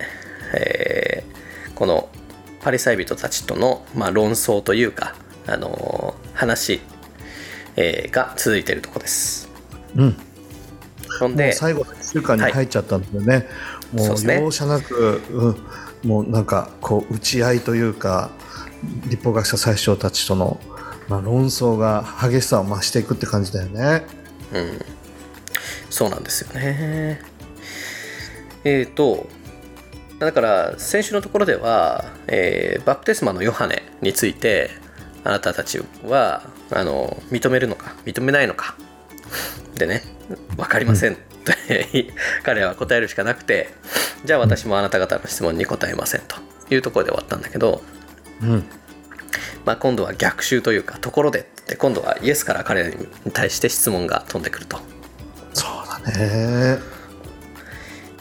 [0.54, 1.32] えー
[1.74, 2.10] この
[2.60, 5.16] パリサイ人たちとの、まあ、論争というか、
[5.48, 6.80] あのー話、
[7.76, 9.48] えーが続いているところです
[9.96, 10.16] うん。
[11.20, 13.46] もうほんで最後の1週間に入っちゃったんでね、
[13.92, 18.30] もうそう容赦なく、うん、もうなんかこう打ち合いというか
[19.06, 20.60] 立法学者最初たちとの、
[21.08, 24.04] まあ、論争が激しさを増していくって感じだよね。
[24.52, 24.80] うん、
[25.90, 27.20] そうなんですよね。
[28.64, 29.26] えっ、と、
[30.18, 34.70] だから先週のところでは、えーバプテスマのヨハネについて、
[35.24, 38.76] あなたたちはあの認めるのか、認めないのか。
[39.74, 40.02] でね、
[40.56, 43.70] 分かりませんって、彼は答えるしかなくて、
[44.24, 46.36] じゃあ私もあなた方の質問に答えませんと
[46.72, 47.82] いうところで終わったんだけど、
[48.42, 48.64] うん。
[49.64, 52.90] まあ、今度は逆襲というか、ところでって、今度はイエスから彼
[53.24, 54.78] に対して質問が飛んでくると。
[55.54, 56.91] そうだね。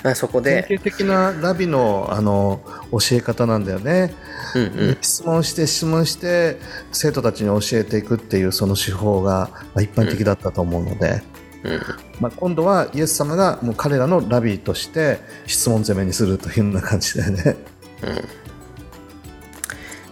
[0.04, 2.62] まあそこで、典型的なラビのあの
[2.92, 4.14] 教え方なんだよね。
[4.56, 6.58] うんうん、質問して質問して
[6.92, 11.22] 生徒たちに教えていくっていうその手法がまあ一般的だったと思うので、
[11.64, 11.82] うん
[12.20, 17.56] まあ、今度はイエス様がもう彼らのラビーとして質問攻めにするというような感じだよね。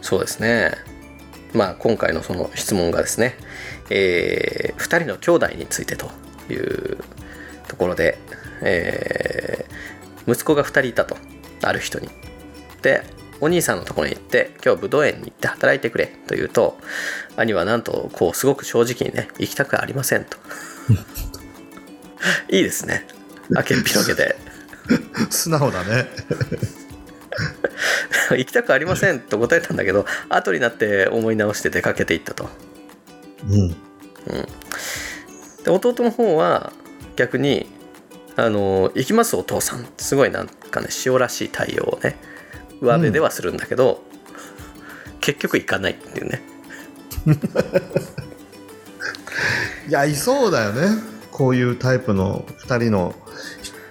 [0.02, 0.72] そうですね。
[1.54, 3.36] まあ今回のその質問がですね、
[3.90, 6.10] え2人の兄弟についてと
[6.50, 6.98] いう
[7.68, 8.20] ところで、
[8.62, 9.59] えー
[10.32, 11.18] 息子が2人いたと
[11.64, 12.10] ある人に。
[12.82, 13.04] で
[13.42, 16.78] お兄さんのところに行って今日武道園に行って働いてくれと言うと
[17.38, 20.38] 兄はなんとこうすごく正直にね行きたくありませんと
[22.50, 23.06] いいですね
[23.54, 24.36] 開けっぴろげで
[25.30, 26.08] 素直だね。
[28.32, 32.50] 行きたくありませんと答えたんだけど後になって思い直して出かけていったと
[33.50, 33.70] うん。
[35.64, 36.74] で弟の方は
[37.16, 37.68] 逆に
[38.46, 42.16] あの行きますお父さんすごいなんかね塩らしい対応をね
[42.82, 44.02] 上辺ではするんだけど、
[45.20, 46.42] 結局行かないっていうね
[49.90, 50.88] いやいそうだよね。
[51.32, 53.16] こういうタイプの2人の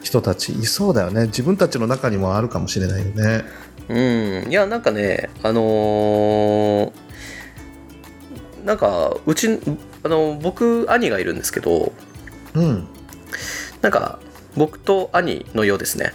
[0.02, 1.26] 人たちいそうだよね。
[1.26, 3.44] 自分たちの中にもあるかもしれないよね。
[3.88, 6.92] うんいやなんかねあのー
[8.64, 9.58] なんかうち
[10.02, 11.92] あの僕兄がいるんですけど
[12.54, 12.86] うん。
[13.80, 14.18] なんか
[14.56, 16.12] 僕と兄のようですね。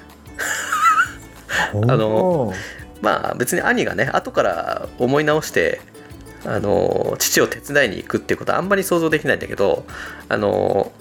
[1.74, 2.54] あの
[3.02, 5.82] まあ別に兄がね後から思い直して
[6.46, 9.86] あの父を手伝いに行くっていうことはあんまり想像できないんだけど
[10.30, 10.92] あの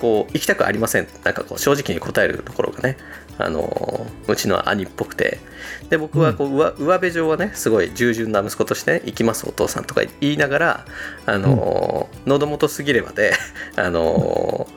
[0.00, 1.08] こう行きたくありません。
[1.24, 2.96] なんかこう正直に答えるところがね
[3.38, 5.38] あのうちの兄っぽくて。
[5.90, 10.86] で僕はこう上上辺上はねすごい従順な息子として、ね、行きますお父さんとか言いながら
[11.26, 13.34] あの、喉元すぎればで
[13.76, 14.68] あの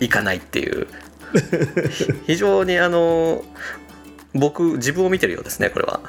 [0.00, 0.86] 行かないっていう。
[2.26, 3.42] 非常にあの
[4.34, 6.00] 僕自分を見てるようですねこれは。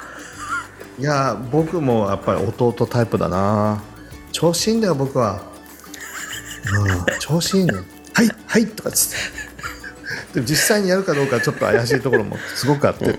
[0.98, 3.82] いや僕もやっぱり弟タイプだな。
[4.32, 5.40] 調子いいんだよ僕は、
[6.72, 7.72] うん、調子いいね。
[8.12, 9.46] はいはいとかつって。
[10.34, 13.18] でも実際にやるかどうかちょっと怪しいところもすごくあって、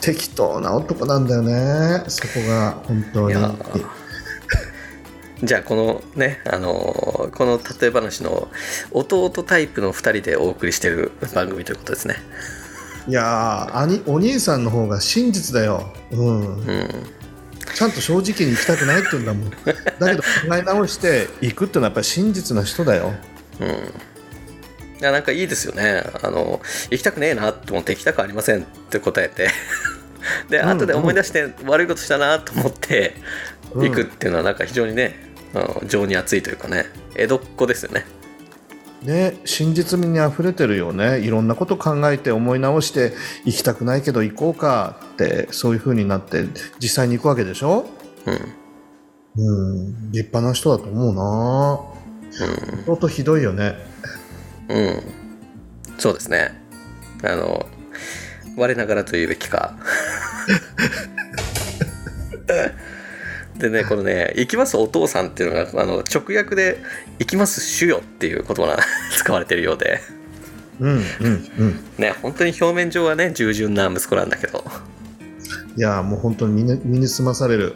[0.00, 3.34] 適当な男なんだよねそこが本当に
[5.42, 8.48] じゃあこのねあのこの例え話の
[8.90, 12.16] 弟タイプの2人でお送りしてる番組ということですね。
[13.08, 16.88] いやー兄お兄さんの方が真実だよ、うん、うん。
[17.74, 19.50] ちゃんと正直に行きたくないって言うんだもん。
[19.60, 23.14] だけど考え直して行くっていうのはやっぱり真実な人だよ。
[23.60, 23.68] うん。
[23.68, 23.72] い
[25.00, 26.02] やなんかいいですよね。
[26.22, 29.50] あの行きたくねえなと思って行きたくありませんって答えて。
[30.48, 33.14] で、うん後で思い出して悪いことしたなと思って
[33.74, 33.88] うん。
[33.88, 35.25] 行くっていうのはなんか非常にね、
[35.86, 38.04] 情に熱いというかね江戸っ子ですよね。
[39.02, 41.20] ね、真実味にあふれてるよね。
[41.20, 43.12] いろんなこと考えて思い直して
[43.44, 46.46] 行きたくないけど行こうかってそういう風になって
[46.80, 47.86] 実際に行くわけでしょ？
[49.36, 49.44] うん。
[49.44, 50.12] うん。
[50.12, 51.80] 立派な人だと思うな。
[52.84, 53.76] 相当ひどいよね。
[54.68, 55.02] うん、うん、
[55.98, 56.60] そうですね。
[57.22, 57.66] あの
[58.56, 59.76] 我ながらと言うべきか
[63.58, 66.82] でねこのね「行きますお父さん」っていうのがあの直訳で
[67.18, 68.78] 「行きます主よ」っていう言葉が
[69.16, 70.00] 使われてるようで。
[70.78, 71.02] うんうん
[71.58, 71.80] うん。
[71.96, 74.64] ね本当に表面上はね従順な息子なんだけど。
[75.76, 77.74] いやもう本当に身に身につまされる、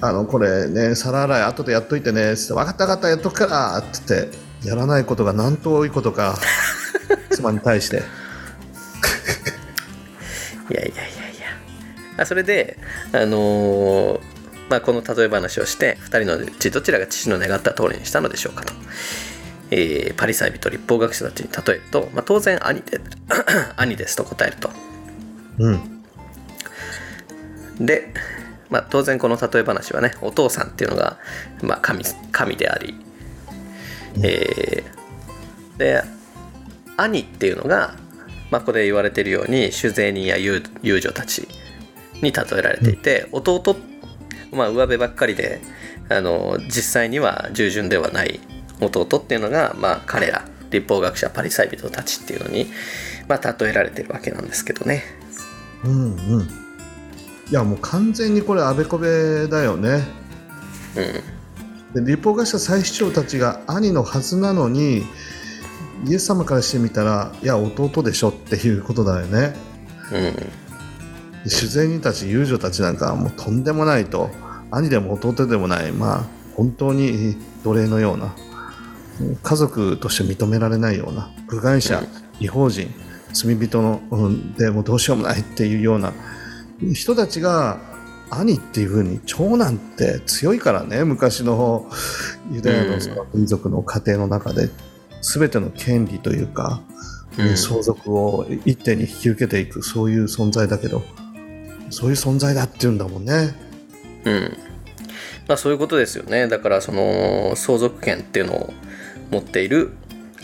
[0.00, 4.30] あのこれね皿洗い後でやっといてねつって分かった分かったやっとくからって言っ
[4.62, 6.38] てやらないことが何と多いことか
[7.30, 8.02] 妻に対して。
[10.70, 11.46] いやいやいやいや。
[12.18, 12.78] あそれで
[13.12, 14.20] あのー
[14.70, 18.72] まあ、この例え話をして2人のうちどちらが父の願った通りにしたのでしょうかと、
[19.72, 23.00] えーパリサイ人立法学者たちに例えると、まあ、当然兄で
[23.76, 24.70] 兄ですと答えると。
[25.58, 26.02] うん。
[27.80, 28.14] で、
[28.68, 31.18] まあ、当然この例え話はねお父さんっていうのが、
[31.62, 32.94] まあ、神神であり、
[34.22, 35.00] えー
[35.78, 36.02] で
[36.98, 37.94] 兄っていうのが、
[38.50, 41.48] まあ、ここで言われているように酒税人や遊遊女たち
[42.20, 43.74] に例えられていて、弟
[44.52, 45.60] まあ上辺ばっかりで
[46.08, 48.40] あの実際には従順ではない
[48.80, 52.66] 弟っていうのが、まあ、彼ら立法学者パリサイ人たちっていうのに、
[53.28, 55.02] まあ、例えられてるわけなんですけどね。
[55.84, 56.48] うんうん。
[57.50, 60.04] いやもう完全にこれあべこべだよね。
[61.94, 62.04] うん。
[62.04, 65.02] で立法学者最主張たちが兄のはずなのに
[66.06, 69.54] イエス様からしてみたらいや弟でしょっていうことだよね。
[70.12, 70.69] うん
[71.44, 74.30] で主税人たち遊女たちなんかはもうとんでもないと
[74.70, 76.24] 兄でも弟でもないまあ
[76.54, 78.34] 本当に奴隷のような
[79.42, 82.02] 家族として認められないような部外者
[82.38, 82.92] 違法人
[83.32, 86.12] 罪人の、うん、でもうどうしようもないっていうような
[86.94, 87.78] 人たちが
[88.30, 91.90] 兄っていう風に長男って強いからね昔の
[92.50, 94.70] ユダヤの民族の家庭の中で
[95.20, 96.80] 全ての権利というか、
[97.38, 97.56] うん。
[97.56, 101.02] 相続を一手に引き受けていくそういう存在だけど
[101.90, 103.54] そういう存在だっていうんだもんね。
[104.24, 104.56] うん。
[105.48, 106.48] まあそういうことですよね。
[106.48, 108.72] だからその相続権っていうのを
[109.30, 109.92] 持っている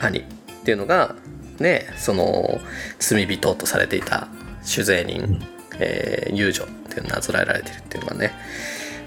[0.00, 0.22] 兄っ
[0.64, 1.14] ていうのが
[1.58, 2.60] ねその
[2.98, 4.28] 罪人とされていた
[4.62, 5.40] 酒税人、
[5.78, 8.32] えー遊女っていうのがなぞらえられてるっていうのがね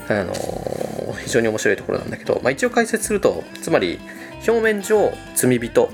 [0.08, 0.90] あのー
[1.24, 4.00] 非常に面白いところなんだけど、まあ、一応解説するとつまり
[4.48, 5.90] 表面上罪人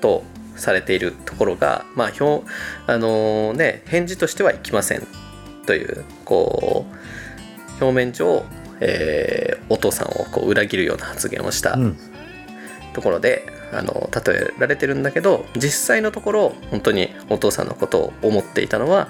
[0.00, 0.22] と
[0.56, 2.46] されているところが、まあ表
[2.86, 5.06] あのね、返事としてはいきません
[5.66, 8.44] というこう表面上、
[8.80, 11.96] えーお父さんをこう裏切るような発言をしたうん。
[12.94, 19.08] ところで、あの例えられてるんだけど実際のところ本当にお父さんのことを思っていたのは、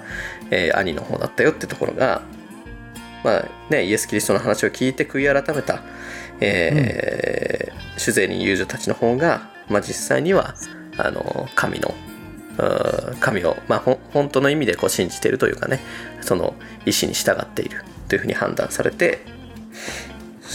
[0.49, 2.23] えー兄の方だったよってところが、
[3.23, 5.81] まあね、イエス・キリストの話を聞いて悔い改めた、
[6.39, 10.53] えー主税人遊女たちの方が、まあ、実際には
[10.97, 12.16] あの神のうん
[13.19, 15.79] 神を、まあ、本当の意味でこう信じているというかね
[16.21, 19.19] その意思に従っているというふうに判断されて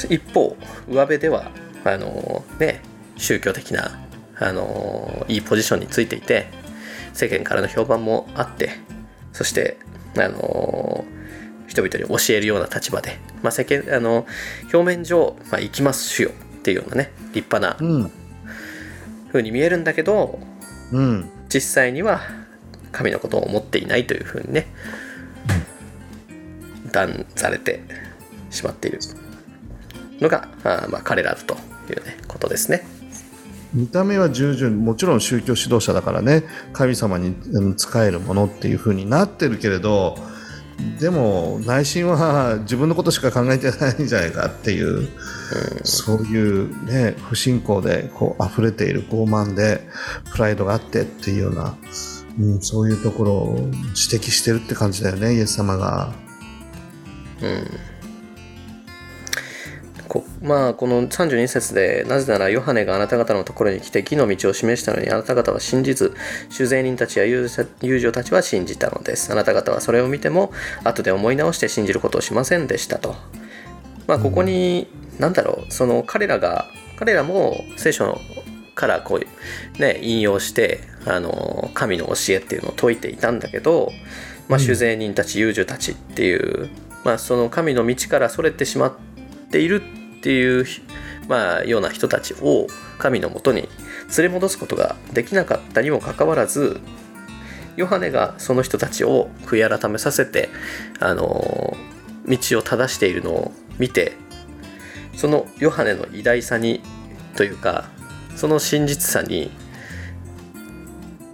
[0.08, 0.56] 一方
[0.88, 1.50] 上辺では
[1.84, 2.80] あのね
[3.16, 4.00] 宗教的な
[4.36, 6.46] あのいいポジションについていて
[7.12, 8.70] 世間からの評判もあって
[9.32, 9.78] そして
[10.16, 11.04] あの
[11.68, 14.26] 人々に教えるような立場で、まあ、世間あの
[14.72, 18.10] 表面上、まあ、行きます主よっていうようなね立派なうん。
[19.28, 20.38] 風に見えるんだけど
[20.92, 22.20] うん実際には
[22.92, 24.66] 神のことを思っていないというふうにね
[26.92, 27.82] 断されて
[28.50, 29.00] しまっている
[30.20, 31.54] のがあまあ彼らだと
[31.90, 32.86] いうねことですね。
[33.74, 36.44] 見た目は従順もちろん宗教指導者だからね
[36.74, 37.34] 神様に
[37.78, 40.18] 仕えるものっていうふうになってるけれど
[40.98, 45.08] でも内心は自分のことしか考えてないんじゃないかっていう、
[45.84, 49.86] そういうね不信仰でこう溢れている傲慢で
[50.32, 51.76] プライドがあってっていうような、
[52.38, 56.12] うん、そういうところを指摘してるって感じだよねイエス様が。
[60.12, 66.14] こまあこの32節でなぜならヨハネがあなた方のところに来て義の道を示したのにあなた方は信じず
[66.50, 67.48] 主税人たちや遊
[67.80, 69.32] 女たちは信じたのです。
[69.32, 70.52] あなた方はそれを見ても
[70.84, 73.14] 後で思い直して信じることをしませんでしたと。
[74.06, 74.88] まあここに、
[75.18, 78.18] なんだろうその彼らが彼らも聖書
[78.74, 83.90] からこう、ね、引用してあの神の教えっていうのを説いていたんだけど、
[84.48, 86.68] まあ、酒税人たち遊女たちっていう、
[87.02, 88.92] まあ、その神の道からそれてしまっ
[89.50, 90.66] ているっていう、
[91.28, 92.66] まあ、ような人たちを
[92.98, 93.68] 神のもとに
[94.16, 96.80] 連れ戻すことができなかったにもかかわらず
[97.76, 100.50] ヨハネがその人たちを悔い改めさせて
[101.00, 101.76] あの
[102.26, 104.12] 道を正しているのを見て
[105.14, 106.82] そのヨハネの偉大さに
[107.36, 107.88] というか
[108.36, 109.50] その真実さに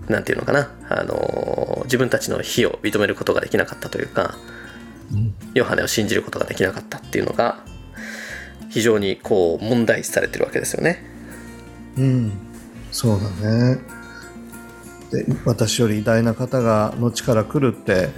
[0.08, 4.36] 何て言うのかなあの自分たちの非を認めることができなかったというか、
[5.54, 7.62] ヨハネを信じることができなかったっていうのが
[8.70, 11.02] 非常にこう問題視されてるわけですよね。
[11.96, 12.32] うん、
[12.92, 13.78] そうだね。
[15.10, 18.10] で私より偉大な方が後から来るって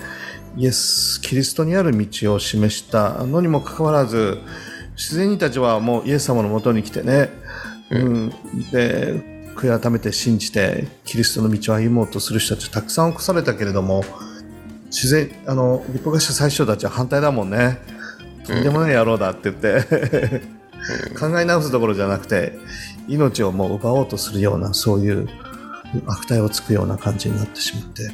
[0.57, 4.39] イエス・キリストにある道を示したのにもかかわらず
[4.97, 7.31] 自然人たちはもうイエス様のもとに来てね、
[7.91, 8.31] うん、
[8.73, 14.05] で悔い改めて信じてキリストの道を歩もうとする人たちたくさん起こされたけれども
[14.87, 17.79] 自然あの立法学者最初たちは反対だもんね
[18.47, 20.43] とんでもない野郎だって言って、
[21.19, 22.59] 考え直すところじゃなくて
[23.07, 25.29] 命をもう奪おうとするようなそういう
[26.07, 28.11] 悪態をつくような感じになってしまって、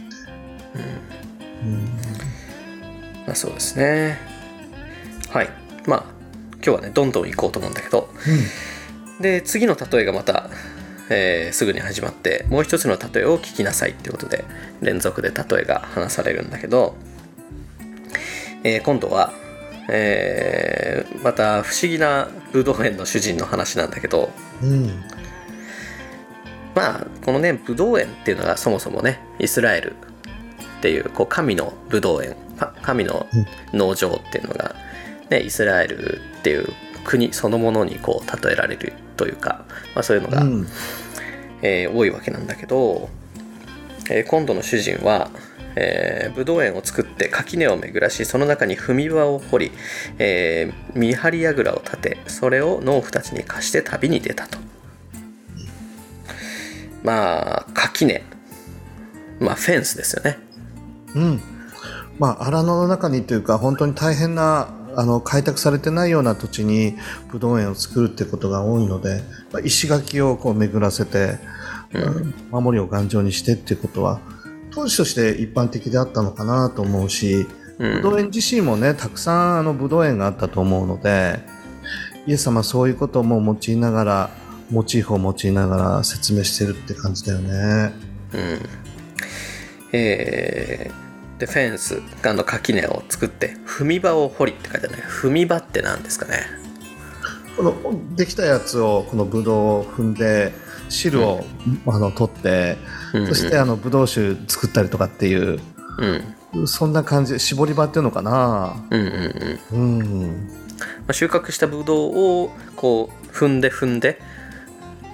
[3.26, 4.18] まあ、そうですね。
[5.30, 5.48] はい。
[5.86, 6.04] まあ
[6.54, 8.08] 今日はねどんどん行こうと思うんだけど。
[9.20, 10.50] で次の例えがまた、
[11.08, 14.44] えーすぐに始まってもう一つの例えを聞きなさいっていうことで
[14.82, 16.96] 連続で例えが話されるんだけど、
[18.62, 19.32] えー今度は、
[19.88, 24.30] えーまた不思議なブドウ園の主人の話なんだけど
[24.62, 24.86] うん。
[26.74, 33.26] まあこのねブドウ園っていうのがそもそもねイスラエルっていうこう神のブドウ園か神の
[33.72, 34.74] 農場っていうのが、
[35.30, 36.68] ね、イスラエルっていう
[37.04, 39.64] 国そのものにこう例えられるというか、
[39.94, 40.66] まあ、そういうのが、うん。
[41.62, 43.08] えー多いわけなんだけど、
[44.10, 45.30] えー今度の主人は、
[45.74, 49.72] えー、ブドウ園を作って垣根を巡らしその中に踏み場を掘り、
[50.18, 54.58] えー見張り櫓を立てそれを農夫たちに貸して旅に出たと。
[57.02, 58.24] まあ垣根。
[59.38, 60.38] まあフェンスですよね。
[61.14, 61.40] うん。
[62.18, 66.96] まあ荒野の中にというか本当に大変なあの開拓されてないような土地に
[67.30, 71.38] ブドウ園を作るってことが多いので、まあ石垣をこう巡らせて、
[72.50, 74.20] 守りを頑丈にしてっていうことは
[74.70, 77.46] 当時として一般的であったのかなと思うし、
[77.78, 77.96] うん。
[77.96, 81.40] ブドウ園自身もねたくさんあのブドウ園があったと思うので
[82.26, 84.30] イエス様はそういうことも用いながら
[84.70, 87.92] モチーフを用いながら説明してるって感じだよね。
[88.32, 88.58] うん。
[89.92, 91.06] えー
[91.38, 95.02] でフェンスあの垣根を作って踏み場を掘りって書いてあるね。
[95.02, 96.46] 踏み場って何ですかね。
[97.56, 97.74] この
[98.16, 100.52] できたやつをこのブドウを踏んで
[100.88, 101.44] 汁を、
[101.86, 102.76] あの取って、
[103.12, 105.60] うんそしてあのブドウ酒作ったりとかっていう
[105.98, 106.66] うん。
[106.66, 108.76] そんな感じ絞り場っていうのかな。
[108.90, 109.98] うんうんうん。
[109.98, 110.48] うん。
[110.48, 114.20] まあ、収穫したブドウをこう踏んで踏んで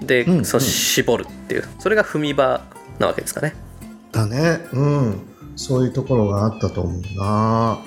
[0.00, 1.64] で、うんそう絞るっていう。
[1.78, 2.62] それが踏み場
[2.98, 3.54] なわけですかね。
[4.10, 4.60] だね。
[4.72, 5.20] うん。
[5.56, 7.78] そういうところがあったと思うな。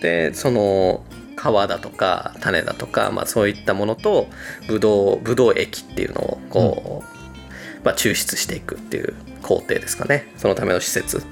[0.00, 1.02] でその
[1.44, 4.28] 皮だとか種だとか、まあ、そういったものと
[4.66, 10.32] ブドウブドウ液っていうのをこう、まあ、抽出していくっていう工程ですかね。
[10.38, 11.22] そのための施設。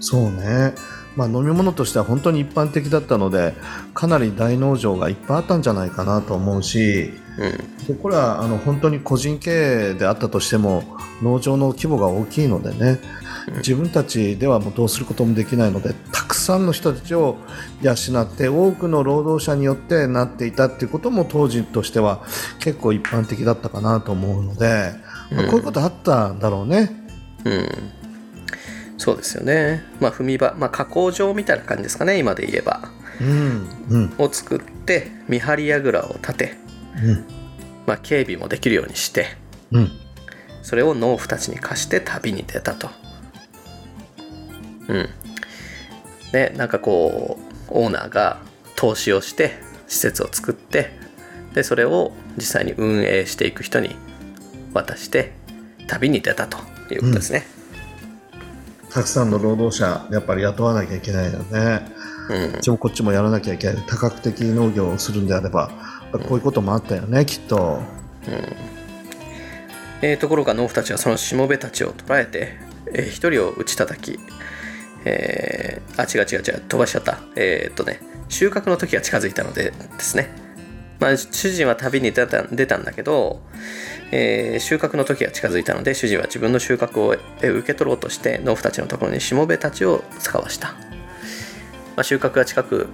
[0.00, 0.74] そうね。
[1.16, 3.54] まあ飲み物としては本当に一般的だったので
[3.92, 7.86] かなり大農場がいっぱいあったんじゃないかなと思うしうん。
[7.86, 10.84] でこれはあの本当に個人経営であったとしても
[11.22, 12.98] 農場の規模が大きいのでね
[13.58, 17.36] 自分たちではもうどうすることもできないのでたくさんの人たちを
[17.82, 22.24] 養って多くの労働者によってなっていたっていうことも当時としては
[22.60, 24.92] 結構一般的だったかなと思うので、
[25.32, 26.90] まあこういうことあったんだろうね。
[27.44, 27.68] うん。
[28.98, 29.82] そうですよね。
[30.00, 32.90] まあ踏み場、まあ、加工場みたいな感じですかね今で言えば。
[33.20, 34.14] うんうん。
[34.18, 36.54] を作って見張り櫓を立て、
[37.04, 37.24] うん。
[37.86, 39.26] まあ、警備もできるようにして
[39.72, 39.90] うん。
[40.62, 42.88] それを農夫たちに貸して旅に出たと。
[44.88, 45.08] うん。
[46.32, 48.38] で、なんかこう、オーナーが
[48.76, 49.52] 投資をして、
[49.88, 50.90] 施設を作って、
[51.54, 53.94] で、それを実際に運営していく人に
[54.72, 55.32] 渡して、
[55.86, 56.58] 旅に出たと
[56.92, 57.46] いうことですね。
[58.90, 61.90] たくさんの労働者やっぱり雇わなきゃいけないよね。
[62.28, 65.70] うんこっちもこっちもやらなきゃいけない多角的農業をするんであれば
[66.12, 67.82] こういうこともあったよねきっと。
[70.02, 72.54] えーところが農夫たちはそのしもべたちを捕らえて、
[72.92, 74.20] えー一人を打ち叩き、
[75.04, 77.18] えーあ違う違う違う飛ばしちゃった。
[77.36, 80.34] えーっとね収穫の時が近づいたのでですね。
[81.00, 83.42] まあ、主人は旅に出た出たんだけど、
[84.12, 90.76] えー収穫の時が近づいたので主人は自分の収穫をえ受け取ろうとして農夫たちのところにしもべたちを使わした、ま
[91.96, 92.88] あ、収穫が近く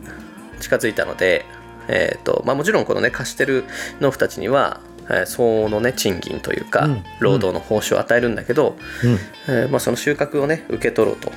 [0.60, 1.44] 近づいたので、
[1.88, 3.64] えーとまあ、もちろんこのね貸してる
[4.00, 4.80] 農夫たちには、
[5.10, 7.04] えー相応のね賃金というか、うん。
[7.20, 9.18] 労働の報酬を与えるんだけど、うん。
[9.54, 11.30] えーまあ、その収穫をね受け取ろうと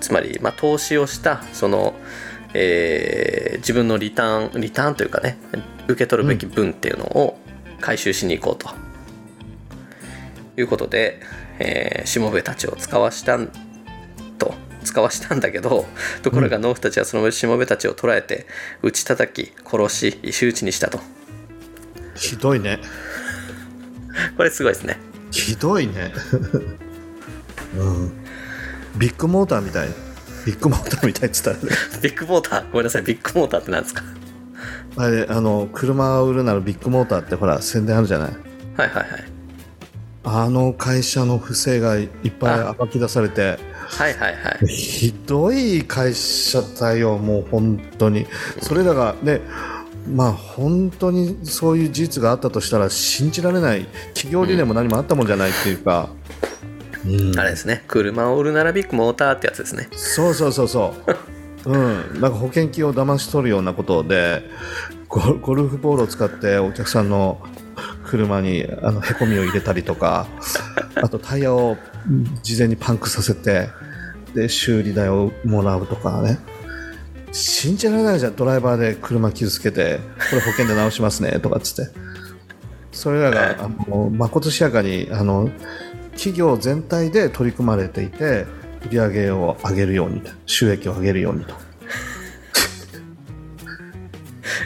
[0.00, 1.94] つまり、まあ、投資をしたその、
[2.54, 5.36] えー自分のリターンリターンというかね
[5.86, 7.38] 受け取るべき分っていうのを
[7.80, 8.70] 回収しに行こうと、
[10.56, 11.20] いうことで、
[11.58, 13.50] えーしもべたちを使わしたん
[14.38, 15.84] と使わしたんだけど
[16.22, 18.46] ところが農夫たちはそのしもべたちを捕らえて
[18.82, 21.00] 打ち叩き殺し石打ちにしたと。
[22.14, 22.78] ひどいね。
[24.36, 24.98] これすごいですね。
[25.30, 26.12] ひどいね。
[27.76, 28.19] うん
[28.96, 29.88] ビッグモーターみたい。
[30.46, 31.62] ビッグモーターみたいっつったらね
[32.02, 32.70] ビッグモーター？
[32.70, 33.02] ごめんなさい。
[33.02, 34.02] ビッグモーターって何ですか？
[34.96, 38.30] あれあの車を売るならビッグモーターってほら宣伝あるじゃない？
[38.30, 38.40] はい
[38.76, 39.06] はいはい。
[40.24, 43.58] あの会社の不正がいっぱいあ暴き出されて。
[43.86, 44.66] はいはいはい。
[44.66, 48.26] ひどい会社だよもう本当に。
[48.60, 49.40] それらがね
[50.14, 53.84] まあ本当にそういう事実があったとしたら信じられない。
[54.14, 56.20] 企業理念も何もあったもんじゃないっていうか、うん
[57.38, 57.84] あれですね。
[57.88, 59.88] 車を売るならビッグモーターってやつですね。
[59.92, 60.94] そうそうそうそ
[61.64, 61.70] う。
[61.70, 62.20] うん。
[62.20, 64.42] なんか保険金を騙し取るようなことで
[65.08, 67.40] ゴゴルフボールを使ってお客さんの
[68.04, 70.26] 車にあのへこみを入れたりとか
[70.96, 71.76] あとタイヤを
[72.42, 73.68] 事前にパンクさせて
[74.34, 76.38] で修理代をもらうとかね。
[77.32, 78.36] 信じられないじゃん。
[78.36, 81.92] ドライバーで車傷つけてこれ保険で直しますねとかっつって。
[82.92, 85.48] それらが あのまことしやかにあの
[86.20, 88.44] 企業全体で取り組まれていて
[88.84, 91.54] 売り上げを上げるようにと収益を上げるようにと。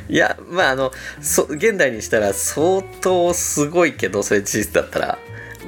[0.09, 0.91] いやまああの
[1.21, 5.19] そ現代にしたら相当すごいけどそれ事実だったら。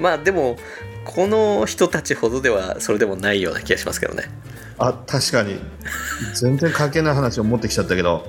[0.01, 0.57] まあでも
[1.05, 4.25] この人たちほどではそれでもないような気がしますけどね。
[4.79, 5.61] あ確かに。
[6.35, 8.27] 全然関係ない話を持ってきちゃったけど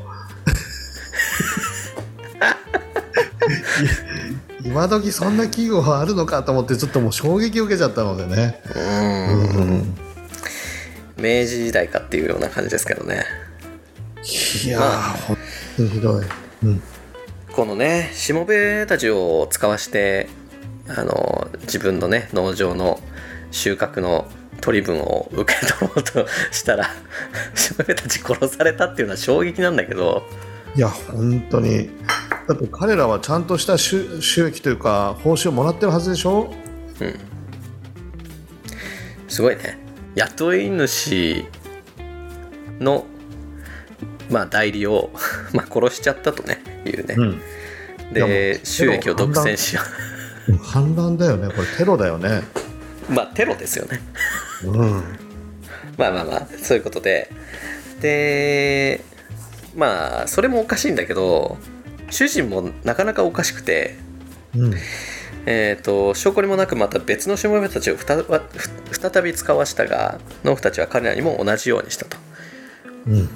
[4.77, 8.61] 今時そんな企業あるのかと思ってちょっともう衝撃を受けちゃったのでね。
[8.75, 9.77] ううん。
[9.79, 9.97] ん
[11.17, 13.25] 明治時代かっていうような感じですけどね。
[14.63, 14.99] いやー、まあ。
[15.13, 15.37] 本
[15.77, 16.25] 当にひどい、
[16.65, 16.81] うん、
[17.53, 20.29] このねしもべたちを使わして
[20.87, 22.99] あの自分のね農場の
[23.49, 24.27] 収穫の
[24.61, 26.87] 取り分を受け取ろうとしたら
[27.55, 30.21] しもべたち殺されたっていうのは衝撃なんだけど。
[30.75, 31.89] いや本当に
[32.47, 36.53] だって彼らはちゃんとした収収益というか報酬をもらってるはずでしょ？
[39.27, 39.77] すごいね。
[40.15, 41.45] 雇い主
[42.79, 43.05] の
[44.29, 45.11] まあ代理を
[45.53, 47.41] まあ殺しちゃったとねいうね、うん。
[48.13, 49.81] でう収益を独占しよ
[50.63, 51.67] 反乱だよねこれ。
[51.77, 52.43] テロだよね。
[53.09, 54.01] うまあテロですよね。
[54.63, 55.03] うん。
[55.97, 57.29] まあまあまあそういうことで。
[58.01, 59.03] で
[59.75, 61.57] まあそれもおかしいんだけど
[62.09, 63.95] 主人もなかなかおかしくて
[64.55, 64.73] うん。
[65.49, 72.17] えー、と証拠にもなくまた別のしもべたちを再び使わしたが農夫たちは彼らにも同じようにしたと。
[73.07, 73.29] うん。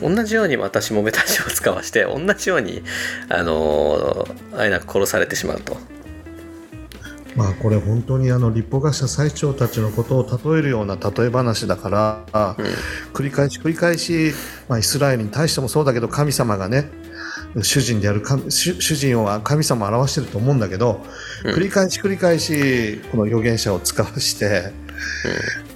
[0.00, 2.82] 同じようにまたしもべたちを使わして同じように
[3.28, 5.76] あのーあえなく殺されてしまうと。
[7.34, 11.90] まあこれ本当にあの立法学者最長たちのことを例えるような例え話だか
[12.32, 12.56] ら、
[13.12, 14.32] 繰り返し繰り返し、
[14.68, 16.88] まあ、イスラエルに対してもそうだけど神様がね
[17.62, 21.04] 主人である神主主人は神様を表してると思うんだけど、
[21.44, 21.54] うん。
[21.54, 24.72] 繰り返し繰り返しこの預言者を使わして、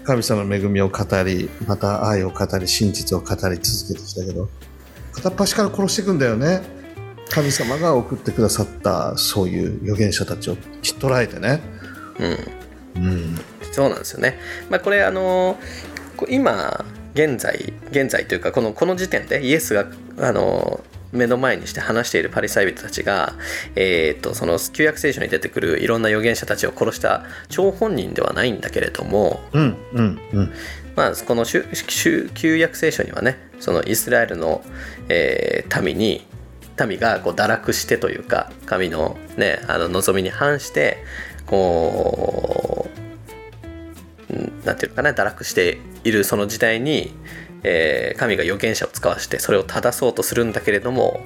[0.04, 4.48] 神様の恵みを語りまた愛を語り真実を語り続けてきたけど
[5.12, 6.62] 片っ端から殺していくんだよね。
[7.30, 11.60] 神様が送ってくださったそういう預言者たちをひっ捕らえてね、
[12.96, 13.02] うん。
[13.02, 13.38] うん、
[13.70, 14.38] そうなんですよね。
[14.68, 15.56] まあ、これあの
[16.16, 19.86] こ今現在現在というかこのこの時点でイエスが
[20.18, 20.80] あの
[21.12, 23.34] 目の前にして話しているパリサイ人たちが、
[23.74, 30.52] えー、とその旧約聖書に出てくるいろんな預言者たちを殺した張本人ではないんだけれども、うんうんうん。
[30.96, 34.62] まあ、この旧約聖書にはねそのイスラエルの、
[35.08, 36.26] えー民に
[36.86, 41.04] 民がこう堕落してというか神の,、ね、あの望みに反して
[41.46, 42.88] こ
[44.30, 47.12] うんなんていうのかな堕落しているその時代に、
[47.62, 51.20] えー神が預言者を使わしてそれを正そうとするんだけれども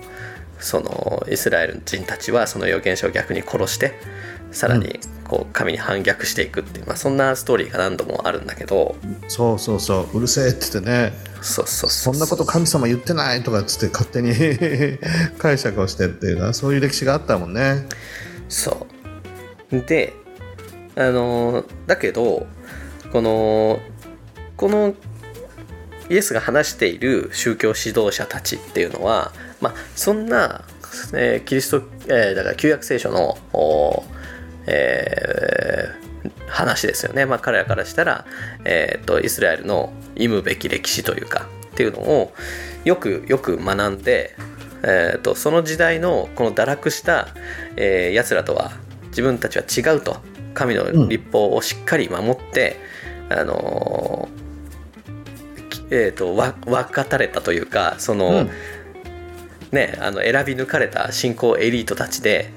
[0.61, 3.95] そのイスラエル人たちはその預言者を逆に殺して
[4.53, 8.95] さらにここう神に反逆していくっていう、まあ、そんなストーリーが何度もあるんだけど。
[9.27, 10.17] そうそうそう。
[10.17, 11.13] うるせえって言ってね。
[11.43, 14.33] そうそうそんなこと神様言ってないとかっつって勝手に
[15.39, 17.87] 解釈をしてっていうのはそういう歴史があったもんね。
[18.49, 18.87] そ
[19.73, 19.81] う。
[19.81, 20.13] で
[20.95, 22.47] あのだけど
[23.13, 23.81] この
[24.57, 24.95] この
[26.09, 30.65] イエスが話している宗教指導者たちっていうのは、まあ、そんな、
[31.15, 33.37] えー、キリスト、えー、だから旧約聖書の、
[34.67, 38.27] えー、話ですよね、まあ、彼らからしたら、
[38.65, 42.33] えーと、イスラエルの忌むべき歴史というかっていうのを
[42.85, 44.37] よくよく学んで、
[44.83, 47.29] えーと、その時代のこの堕落した、
[47.77, 48.73] えー、やつらとは
[49.09, 50.17] 自分たちは違うと。
[50.55, 52.77] 神の立法をしっかり守って、
[53.29, 54.44] うん、あのー
[55.95, 58.51] えーと、わ分かたれたというかその、うん、
[59.71, 62.53] ねあの選び抜かれた信仰エリートたちで、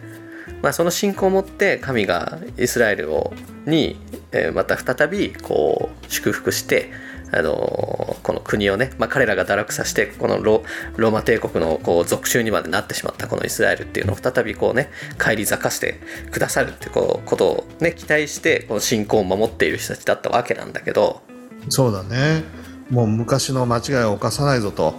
[0.64, 3.34] まあ、その信仰を持って神がイスラエルを
[3.68, 4.00] に、
[4.32, 6.92] えー、また再びこう祝福して
[7.32, 16.00] あのこの国をね、まあ、彼らが堕落させてこのローマ帝国のこう属州にまでなってしまったこのイスラエルっていうのを再びこうね返り咲かせて
[16.32, 21.22] くださるっていうことをね期待してこの信仰を守っている人たちだったわけなんだけど。
[21.70, 22.44] そうだね
[22.90, 24.94] もう昔の間違いを犯さないぞと。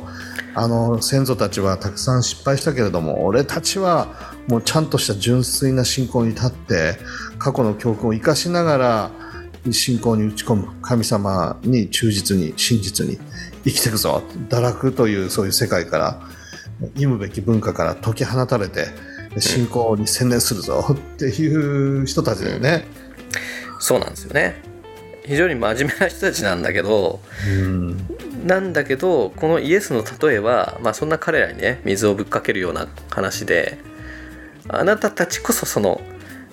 [0.55, 4.09] あの先祖たちはたくさん失敗したけれども俺たちは
[4.49, 6.97] もうちゃんとした純粋な信仰に立って
[7.39, 9.11] 過去の教訓を生かしながら
[9.70, 13.18] 信仰に打ち込む神様に忠実に真実に
[13.64, 14.22] 生きていくぞ。
[14.49, 16.20] 堕落というそういう世界から
[16.97, 18.86] 忌むべき文化から解き放たれて
[19.39, 20.84] 信仰に専念するぞ。
[20.93, 22.84] っていう人たちだよね。
[23.78, 24.77] そうなんですよね。
[25.28, 27.98] 非常に真面目な人たちなんだけど、うん、
[28.46, 33.78] なんだけどこのイエスの例えは、まあ、そんな彼らにね水をぶっかけるような話で
[34.68, 36.00] あなたたちこそその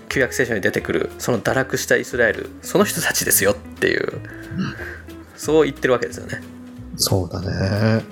[0.09, 4.21] 旧約聖書に出てくるその堕落したイスラエルその人たちですよっていう、うん、
[5.37, 6.41] そう言ってるわけですよね。
[6.97, 8.03] そうだね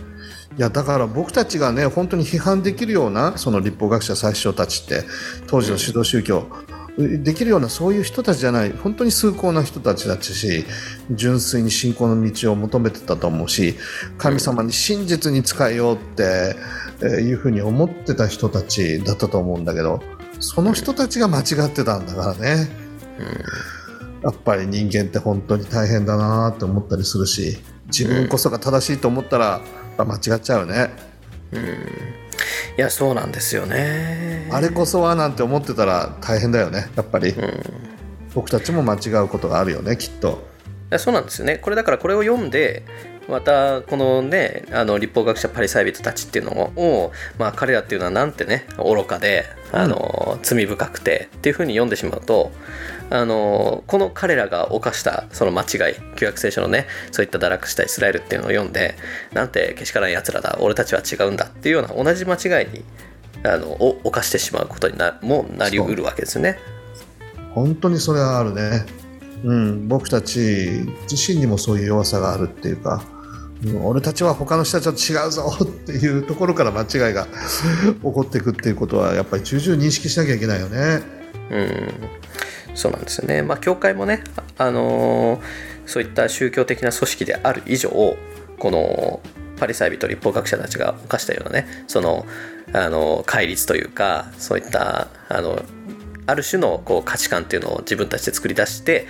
[0.58, 5.04] いやだから僕たちがね本当に批判できるようなその立法学者最初たちって
[5.48, 10.64] 当時の指導宗教、うんできるようなそういう人たちじゃない本当に崇高な人たちだし
[11.10, 13.76] 純粋に信仰の道を求めてたと思うし
[14.20, 16.56] 神様に真実に使えようって
[17.02, 20.04] いうふうに思ってた人たちだったと思うんだけど
[20.40, 22.68] その人たちが間違ってたんだからね、
[24.24, 29.62] やっぱり人間って本当に大変だなって思ったりするし自分こそが正しいと思ったら
[29.98, 30.92] 間違っちゃうね。
[31.54, 32.23] うん
[32.78, 34.48] いやそうなんですよね。
[34.52, 37.64] あれこそはなんて思ってたら大変だよねやっぱり、うん、
[38.34, 40.52] 僕たちも間違うことがあるよねきっと。
[40.98, 41.58] そうなんですよね。
[41.58, 42.84] これだからこれを読んで
[43.28, 52.52] またこのねあの立法学者パリサイ人たちっていうのを、まあ、彼らっていうのはなんてね愚かであの、うん、罪深くてっていうふうに読んでしまうと
[53.14, 58.96] あのこの彼らが犯したその間違い旧約聖書のねそういった堕落したイスラエルっていうのを読んで
[59.34, 62.84] なんてけしからんやつらだ俺たちは違うんだっていうような同じ間違いに
[63.44, 66.58] あのを犯してしまうことになもなりうるわけですよね。
[67.54, 68.84] 本当にそれはあるね。
[69.44, 70.40] うん、僕たち
[71.12, 73.04] 自身にもそういう弱さがあるっていうか、
[73.84, 77.28] 俺たちは他の人たちと違うぞっていうところから間違いが
[77.84, 81.02] 起こっていくっていうことはやっぱり重々認識しなきゃいけないよね。
[81.52, 82.24] うん
[82.74, 83.42] そうなんですよね。
[83.42, 84.24] まあ、教会もね、
[84.58, 85.42] あのー、
[85.86, 87.90] そういった宗教的な組織である以上、
[88.60, 89.20] この
[89.60, 92.26] パリサイ人立法学者たちが犯したようなね、その、
[92.74, 95.64] あの、戒律というか、そういった、あの、
[96.26, 99.08] ある種のこう価値観っていうのを自分たちで作り出して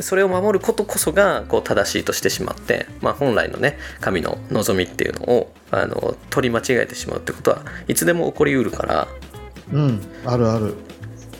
[0.00, 9.08] それを守ることこそがこう正しいとしてしまって、まあ、本来のね神の望みっていうのをあの取り間違えてしまうってことはいつでも起こりうるから
[9.72, 10.74] うんあるある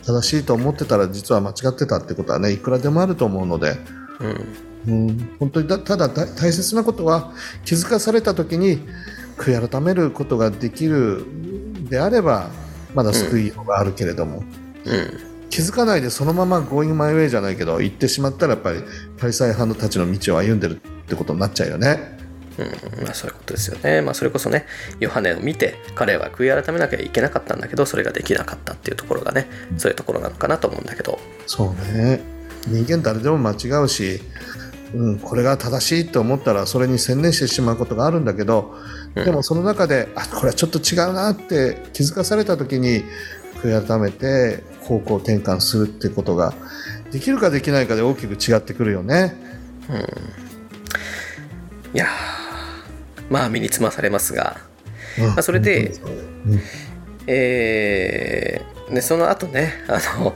[0.07, 3.77] 正しいと思ってたら実は間違ってたってことはねいくらでもあると思うので、
[4.85, 7.33] うん、うん、本当にだただ大切なことは
[7.65, 8.79] 気づかされた時に
[9.35, 11.25] 悔い改めることができる
[11.89, 12.49] であれば
[12.95, 14.43] まだ救いようがあるけれども、
[14.85, 18.79] うん、気づかないでそのまま Going my way じゃないけど行ってしまったらやっぱり
[19.17, 22.16] パリサイ派のたちの道を歩んでるってことになっちゃうよね。
[22.57, 24.01] うんまあ、そういうことですよね。
[24.01, 24.65] まあ、それこそね、
[24.99, 29.47] ヨハネを見て、彼は悔い改めなきゃいけなかったんだけど、それができなかったっていうところがね、
[29.77, 31.19] そういうところなのかなと思うんだけど。
[31.45, 32.21] そうね。
[32.67, 34.21] 人間誰でも間違うし、
[34.93, 38.75] うん、これが正しいと思ったらそれに専念してしまうことがあるんだけど、
[39.15, 43.03] でもその中で、あこれはちょっと違うなって気づかされた時に
[43.61, 46.53] 悔い改めて方向転換するってことが
[47.11, 49.35] できるかできないかで大きく違ってくるよね。
[49.89, 52.07] うん、いや
[53.29, 54.57] まあ身につまされますが、
[55.19, 55.91] うん、まあ、それで、
[56.45, 56.59] うん、
[57.27, 60.35] えー、ね、その後ねあの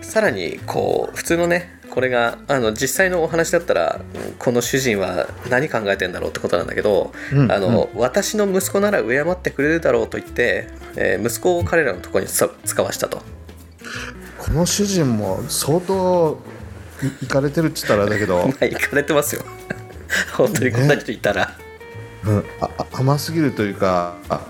[0.00, 4.00] さらにこう普通のねこれがあの実際のお話だったら
[4.40, 7.52] この主人は何考えてんだろうってことなんだけど、うん。
[7.52, 13.22] あの私の息子なら敬ってくれるだろうと言って、えー息子を彼らのところにつ使わしたと。
[14.38, 16.38] この主人も相当
[17.22, 19.42] いいかれてるって言ったらだけど、 まあ行かれてますよ。
[20.36, 21.56] 本当にこんな人いたら、
[22.26, 22.44] うん、
[22.92, 24.46] 甘すぎるというかあ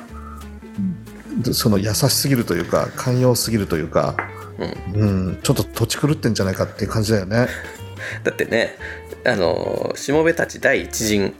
[1.53, 4.16] その優しすぎるというか寛容すぎるというか、
[4.95, 5.39] うん。
[5.43, 7.49] ちょっと土地狂ってんじゃないかっていう感じだよね。
[8.22, 8.77] だってね
[9.25, 11.35] あのしもべたち第一陣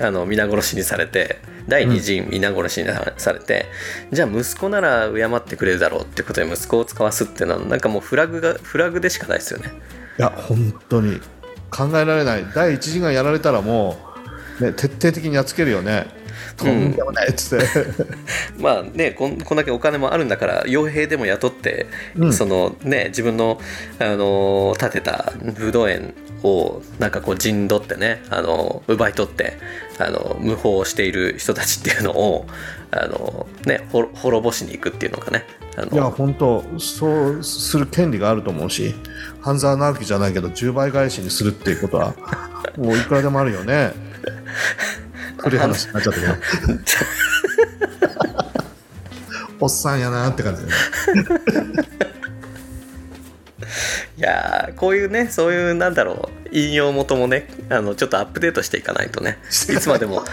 [0.00, 3.66] あの皆殺しにされて第二陣皆殺しにされて、
[4.12, 9.72] じゃあ息子なら敬ってくれるだろうってことで息子を使わすっていうのはなんかもうフラグがフラグでしかないですよね。
[10.18, 11.20] いや本当に。
[11.70, 12.44] 考えられない。
[12.52, 14.09] 第一次がやられたらもう、
[14.60, 16.06] ね、徹底的にやっつけるよね。
[16.56, 16.92] とん。
[16.92, 17.66] でもないっつって、
[18.60, 21.86] まあねこんこんだけお金もあるんだから傭兵でも雇って、
[22.16, 22.32] うん。
[22.32, 23.60] そのね自分の、
[23.98, 29.58] あの建てた武道園をなんかこう陣取ってね、あの奪い取って
[29.98, 32.46] あの無法をしている人たちっていうのを
[32.90, 35.44] あの、ね、ほ滅ぼしに行くっていうのがね。
[35.76, 38.92] あいやの本当そうする権利があると思うし
[39.40, 42.14] 半沢直樹じゃないけど10倍返しにするっていうことは
[42.76, 44.09] もういくらでもあるよね。
[45.38, 46.34] 古い話になっちゃったけど
[49.60, 50.74] おっさんやなって感じだね。
[54.16, 60.24] いやーこういうねそういうなんだろう引用元もねあのちょっとアップデートしていかないとねいつまでも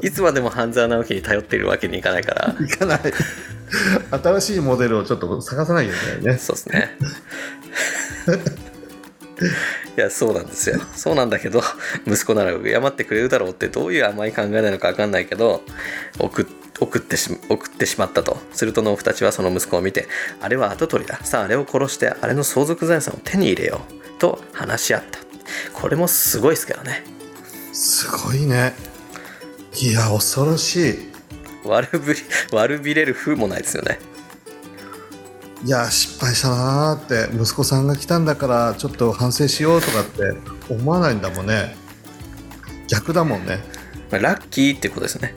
[0.00, 3.00] いつまでも半沢直樹に頼っているわけにいかないからいかない
[4.10, 6.38] 新しいモデルをちょっと探さないといけないね。
[6.38, 6.96] そうですね。
[9.96, 10.80] いやそうなんですよ。
[10.94, 11.62] そうなんだけど
[12.06, 15.62] 息子なら敬ってくれるだろうってどういう甘い考えなのか分かんないけど
[16.18, 16.46] 送っ
[16.80, 18.38] 送ってし送ってしまったと。
[18.52, 20.08] すると農夫たちはその息子を見て
[20.40, 21.22] あれは跡取りだ。
[21.24, 24.18] さああれを殺してあれの相続財産を手に入れよう。
[24.18, 25.18] と話し合った。
[25.72, 27.04] これもすごいですけどね。
[27.72, 28.74] すごいね。
[29.80, 31.12] いや恐ろしい。
[31.64, 32.20] 悪ぶり
[32.50, 33.98] 悪びれる風もないですよね
[35.64, 41.76] いや失敗したなーって息子さんが来たんだからちょっと反省しようとかって思わないんだもんね。
[42.88, 43.60] 逆だもんね。
[44.10, 45.34] まあラッキーってことですね。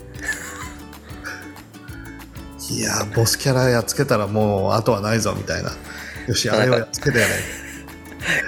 [2.72, 5.72] いやボスキャラやっつけたらもう後はないぞみたいな。
[6.28, 7.34] よしあれをやっつけたよね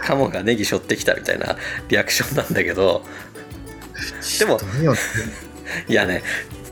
[0.03, 1.55] カモがネギ背負ってきたみたいな
[1.89, 3.05] リアクションなんだけど。
[4.39, 4.59] でも
[5.87, 6.23] いやね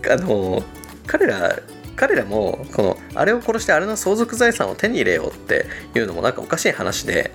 [0.10, 0.64] あの
[1.06, 1.60] 彼ら
[1.96, 5.66] 彼らもこのあれを殺してあれの相続財産を手に入れようって
[5.96, 7.32] いうのもなんかおかしい話で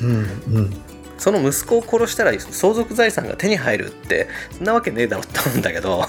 [0.00, 0.12] うん
[0.54, 0.70] うん。
[1.18, 6.06] その息子を殺したら相続財産が手に入るってそんなわけねえだろって思うんだけど。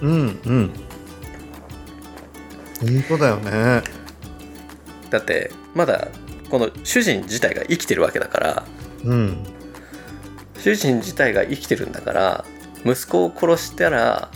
[0.00, 0.70] うんうん。
[2.80, 3.82] 本当だよね。
[5.10, 6.08] だってまだ
[6.50, 8.64] この主人自体が生きてるわけだから
[9.04, 9.44] うん。
[10.58, 12.44] 主人自体が生きてるんだから
[12.86, 14.30] 息子を殺したら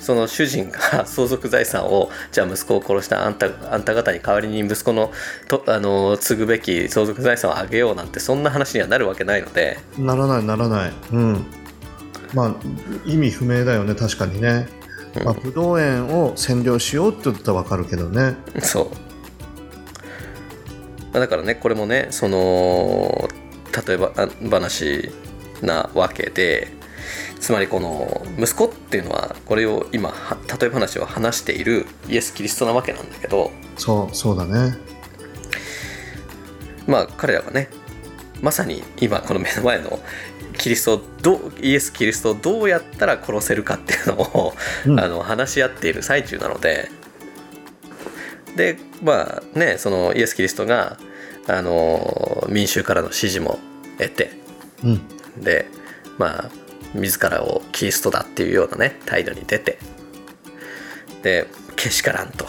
[0.00, 5.12] その主人が 相続財産をじゃあ息子を殺したあんたあんた方に代わりに息子の
[5.48, 9.78] とあの継ぐべき相続財産をあげようなんてそんな話にはなるわけないので。
[9.98, 10.92] ならないならない。
[11.12, 11.46] うん。
[12.34, 12.54] まあ
[13.04, 14.68] 意味不明だよね確かにね、
[15.24, 18.36] まあ、武道園を占領しようって言ったらわかるけどね。
[18.60, 18.86] そう。
[21.12, 23.28] まあだからねこれもねその
[23.86, 25.10] 例えばあ話
[25.62, 26.79] なわけで
[27.40, 34.76] つまりこの息子っていうのはこれを今は例え話を話しているイエス・キリストなわけなんだけどそうそうだね。
[36.86, 37.70] まあ彼らはね
[38.42, 39.98] まさに今この目の前の
[40.58, 44.52] キリストをどうイエス・キリストをどうやったら殺せるかっていうのを、
[44.86, 45.00] うん。
[45.00, 46.90] あの話し合っている最中なので
[48.56, 50.98] でまあねそのイエス・キリストが
[51.48, 53.58] あの民衆からの支持も
[53.96, 54.30] 得て
[54.84, 55.00] うん。
[55.42, 55.66] で
[56.18, 56.59] まあ
[56.94, 59.78] 自らをキリストだっていうようなね態度に出て。
[61.22, 62.46] でけしからんと。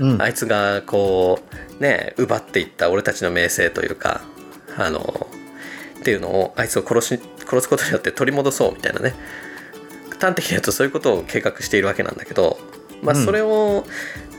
[0.00, 0.22] うん。
[0.22, 1.40] あいつがこ
[1.78, 4.22] うね奪っていった俺たちの名声というか
[4.76, 5.28] あの
[6.00, 9.14] っていうのをあいつを殺し殺すことによって取り戻そうみたいなね。
[10.20, 12.58] 端的に言うとそういうことを計画しているわけなんだけど
[13.02, 13.24] まあうん。
[13.24, 13.84] それを、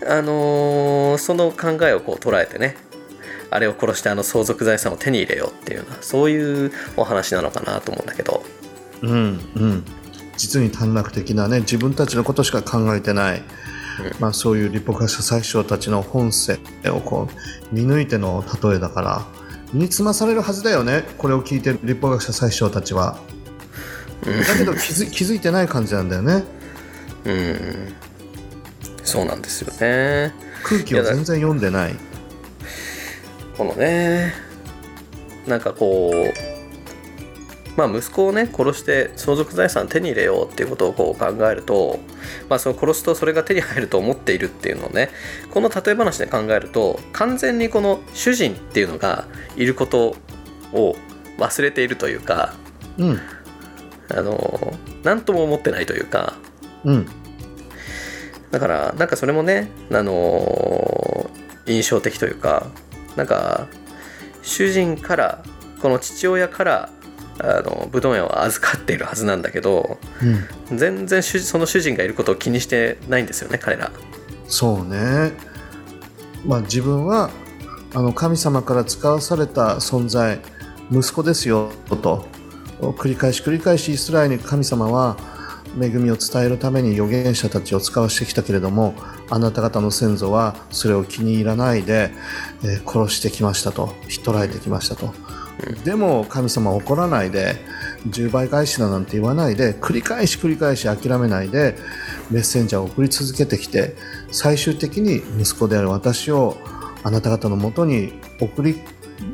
[0.08, 2.76] あのーその考えをこう捉えてね
[3.50, 8.44] あれを殺してあの相続財産を手に入れようっていうようなそういうお話なのかなと思うんだけど
[9.02, 9.84] うんうん。
[10.38, 13.42] 実に短絡的なね自分たちのことしか考えてない、
[14.20, 17.28] まあ、そういう立法学者最初たちの本性をこ
[17.72, 19.26] う見抜いての例えだから
[19.74, 23.20] 身につまされるはずだよねこれを聞いてる立法学者最初たちは。
[24.24, 26.44] だけど気づ気づいてない感じなんだよね。
[27.26, 27.94] うん。
[29.04, 30.34] そうなんですよね。
[30.64, 31.96] 空気を全然読んでない。
[33.58, 34.34] このね
[35.46, 36.47] なんかこう
[37.78, 42.00] まあ、息子をね殺して相続財産手に入れようっていうことをこう考えると、
[42.50, 45.10] まあ、その殺すとそれが手に入ると思っているっていうのをね
[45.54, 50.16] この例え話で考えると完全にこの主人っていうのがいること
[50.74, 50.96] を
[51.38, 52.56] 忘れているというか、
[52.98, 53.20] うん。
[54.10, 54.74] あの
[55.04, 56.36] 何とも思ってないというか
[56.84, 57.08] うん。
[58.50, 61.30] だからなんかそれもねあの
[61.68, 62.68] 印象的というか
[63.18, 63.68] なんか
[64.42, 65.44] 主人から
[65.82, 66.90] この父親から
[67.40, 69.98] あの武道園を預かっているはずなんだけど
[70.70, 70.78] うん。
[70.78, 73.92] 全然主その主人がいることを気にしてないんですよね彼ら。
[74.48, 75.34] そうね。
[76.46, 77.30] まあ自分は
[77.94, 80.40] あの神様から使わされた存在
[80.92, 82.26] 息子ですよと。
[82.80, 85.18] 繰り返し繰り返しイスラエルに神様は
[85.82, 88.94] 恵みを伝えるために預言者たちを使わしてきたけれども
[89.30, 92.12] あなた方の先祖はそれを気に入らないで、
[92.64, 93.94] えー殺してきましたと。
[94.08, 95.14] ひっ捕らえてきましたと、
[95.84, 97.56] でも神様怒らないで
[98.10, 101.76] 10倍返しだなんて言わないで繰り返し繰り返し諦めないで
[102.30, 103.96] メッセンジャーを送り続けてきて
[104.32, 106.58] 最終的に息子である私を
[107.04, 108.82] あなた方のもとに送り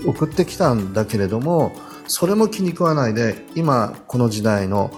[0.06, 1.74] 送ってきたんだけれども
[2.08, 4.92] それも気に食わないで今この時代の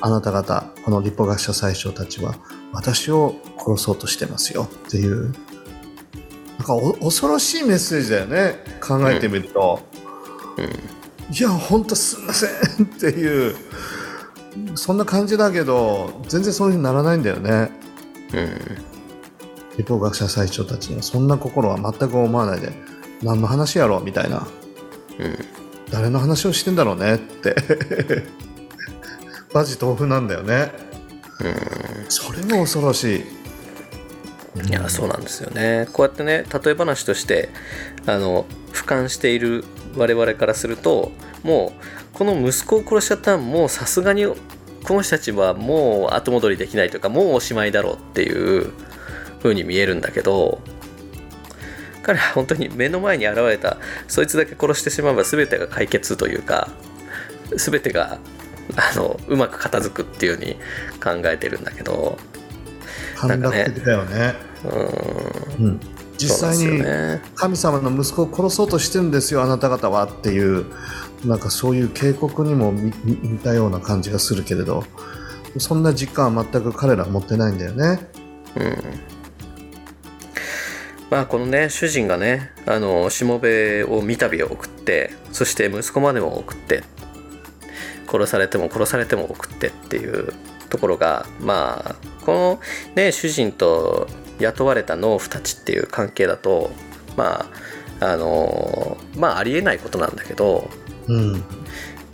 [0.00, 2.34] あなた方この立法学者最初たちは
[2.72, 5.32] 私を殺そうとしてますよっていう。
[6.58, 8.54] なんか恐ろしいメッセージだよね。
[8.80, 9.80] 考えてみると、
[11.30, 12.50] いや本当すみません
[12.84, 13.56] っていう
[14.74, 17.70] そんな感じだけど全然そういうふうにならないんだよね。
[18.34, 18.92] うん。
[19.78, 22.72] 立法学者最初たちにはそんな心は全く思わないで
[23.22, 24.46] 何の話やろうみたいな。
[25.18, 25.38] うん。
[25.90, 27.54] 誰の話をしてんだろうねって。
[29.54, 30.72] マジ豆腐なんだよね。
[32.08, 34.68] それも恐ろしい。
[34.68, 35.88] いやそうなんですよね。
[35.92, 37.48] こうやってね例え話として
[38.06, 39.64] あの俯瞰している
[39.96, 41.12] 我々からすると
[41.42, 48.72] もうこの息子を殺しちゃったらもうさすがにこの人たちはもう後戻りできないというかもうおしまいだろうっていう
[49.42, 50.60] 風に見えるんだけど
[52.02, 53.78] 彼は本当に目の前に現れた
[54.08, 56.68] そいつだけ殺してしまえば全てが解決というか
[57.56, 58.18] 全てが
[58.76, 60.56] あのうまく片付くっていう風に
[61.22, 62.18] 考えてるんだけど。
[63.16, 64.34] 短絡的だよね。
[64.64, 65.80] うーんうん、
[66.22, 66.82] 実際に
[67.34, 70.66] 神様の息子を殺そうとしてるんですよあなた方はっていう
[71.24, 74.84] なんかそういう警告にも見見似たような感じがするけれど
[75.58, 78.08] そんな実感は全く彼らは持ってないんだよね。
[81.10, 86.84] まあこのね主人がねあのしもべを三度送ってそして息子までも送って
[88.10, 90.32] 殺されても殺されても送ってっていう
[90.70, 92.60] ところがまあこの
[92.94, 94.06] ね主人と
[94.38, 96.70] 雇われた農夫たちっていう関係だと
[97.16, 97.46] ま
[98.00, 100.68] ああのまあありえないことなんだけど
[101.08, 101.32] うん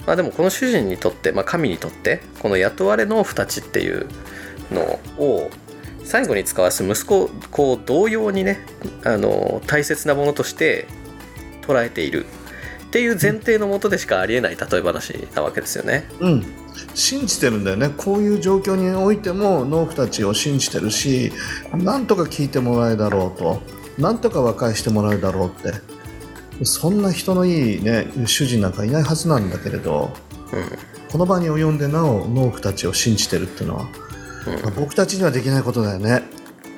[0.07, 4.07] まあでもこの主人にとって、まあ、神にとってこの雇われ農夫たちっていう
[4.71, 4.83] の
[5.19, 5.51] を
[6.05, 8.65] 最後に使わす息子をこう同様にね
[9.05, 10.87] あの大切なものとして
[11.63, 12.25] 捉えている
[12.87, 16.09] っていう前提のもとでしかありえない例え話なわけですよね。
[16.21, 16.47] うん、
[16.95, 17.91] 信じてるんだよね。
[17.97, 21.33] こういう状況においても農夫たちを信じてるし
[21.73, 23.63] なんとか聞いてもらえるだろうと。
[23.99, 25.99] なんとか和解してもらえるだろうって。
[26.65, 30.11] そんな人のいい、ね、主人なんかいないはずなんだけれど
[30.53, 30.79] うん
[31.11, 36.23] この場に及んでなお農夫たちを信じてるっていうのは、まあ僕たちにはできないことだよね。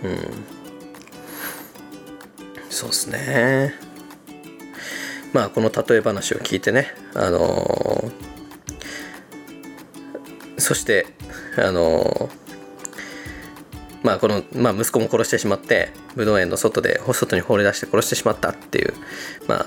[0.05, 0.19] うん、
[2.71, 3.75] そうですね。
[5.33, 8.30] まあこの例え話を聞いてねあのー
[10.61, 11.07] そして
[11.57, 12.29] あの
[14.03, 18.95] まあこの、まあ、息子も殺してしまって武道園の外で外に放り出して殺してしまったっていう
[19.47, 19.67] まあ、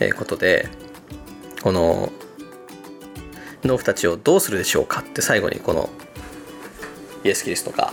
[0.00, 0.68] えーことで
[1.62, 2.12] この
[3.64, 5.90] 農夫たちをどうするでしょうかって最後にこの
[7.24, 7.92] イエス・キリストが、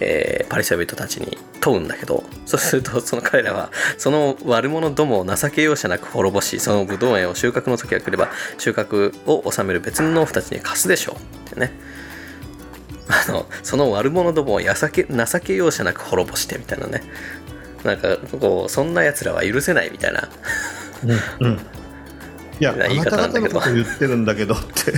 [0.00, 11.72] えーパリサイ人たちに問うんだけどそうするとその彼らはその悪者どもを情け容赦なく滅ぼしそのブドウ園を収穫の時が来れば収穫を収める別の農夫たちに貸すでしょうってね。
[13.10, 17.02] あのその悪者どもを情け情け容赦なく滅ぼしてみたいなね。
[17.84, 20.28] なんかこうそんなやつらは許せないみたいな。
[21.40, 21.58] うん、い
[22.60, 23.60] や言い方なんだけど。
[23.60, 24.92] 言ってるんだけどって。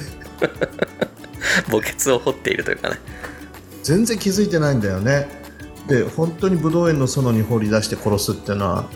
[1.71, 2.97] 墓穴を掘っているというかね
[3.83, 5.29] 全然気づいてないんだよね。
[5.89, 8.89] で本当にブドウ園の園に放り出して殺すっていうのは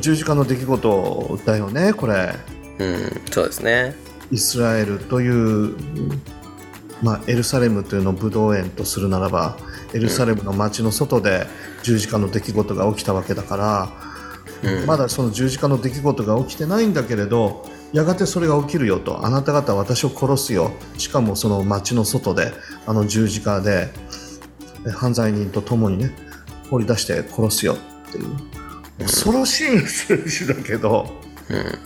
[0.00, 2.34] 十字架の出来事だよねこれ。
[2.78, 3.94] うんそうですね。
[4.30, 5.74] イスラエルという、
[7.02, 9.56] まあ、エルサレムというのをブドウ園とするならば
[9.94, 11.46] エルサレムの街の外で
[11.82, 13.88] 十字架の出来事が起きたわけだから
[14.62, 14.86] うん。
[14.86, 20.72] まだその十字架の出来事が起きてないんだけれどやがてそれが起きるよとあなた方は私を殺すよ。
[20.98, 22.52] しかもその町の外で
[22.86, 24.25] あの十字架でえ
[24.90, 26.10] 犯罪人と共にね
[26.70, 28.26] 放り出して殺すよっていう。
[28.98, 31.06] 恐ろしい数字だけど
[31.50, 31.78] うん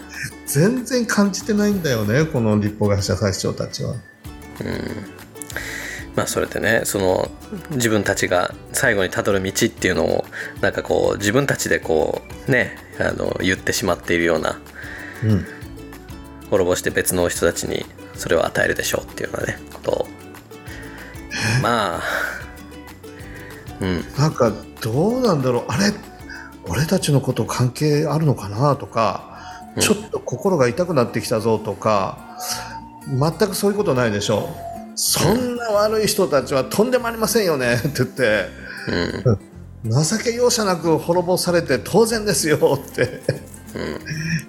[0.46, 3.94] 全然感じてないんだよねこの立法学者最長たちは。
[6.16, 7.30] まあそれでねその
[7.70, 10.24] 自分たちが最後にたどる道っていうのを
[10.60, 14.60] なんかこう自分たちでこうねあの言ってしまっているような
[15.24, 15.46] うん。
[16.50, 20.06] 滅ぼして別の人たちにそれを与えるでしょうっていうようなねことを。
[21.62, 22.02] まあ
[23.80, 24.04] うん。
[24.18, 25.64] なんかどうなんだろう。
[25.68, 25.92] あれ
[26.68, 29.40] 俺たちのこと関係あるのかなとか、
[29.76, 29.82] うん。
[29.82, 32.38] ちょっと心が痛くなってきたぞとか
[33.06, 34.48] 全くそういうことないでしょ
[34.94, 38.48] そんな悪い人たちはとんでもありませんよね って言って。
[39.84, 40.04] うん。
[40.04, 43.22] 情け容赦なく滅ぼされて当然ですよって。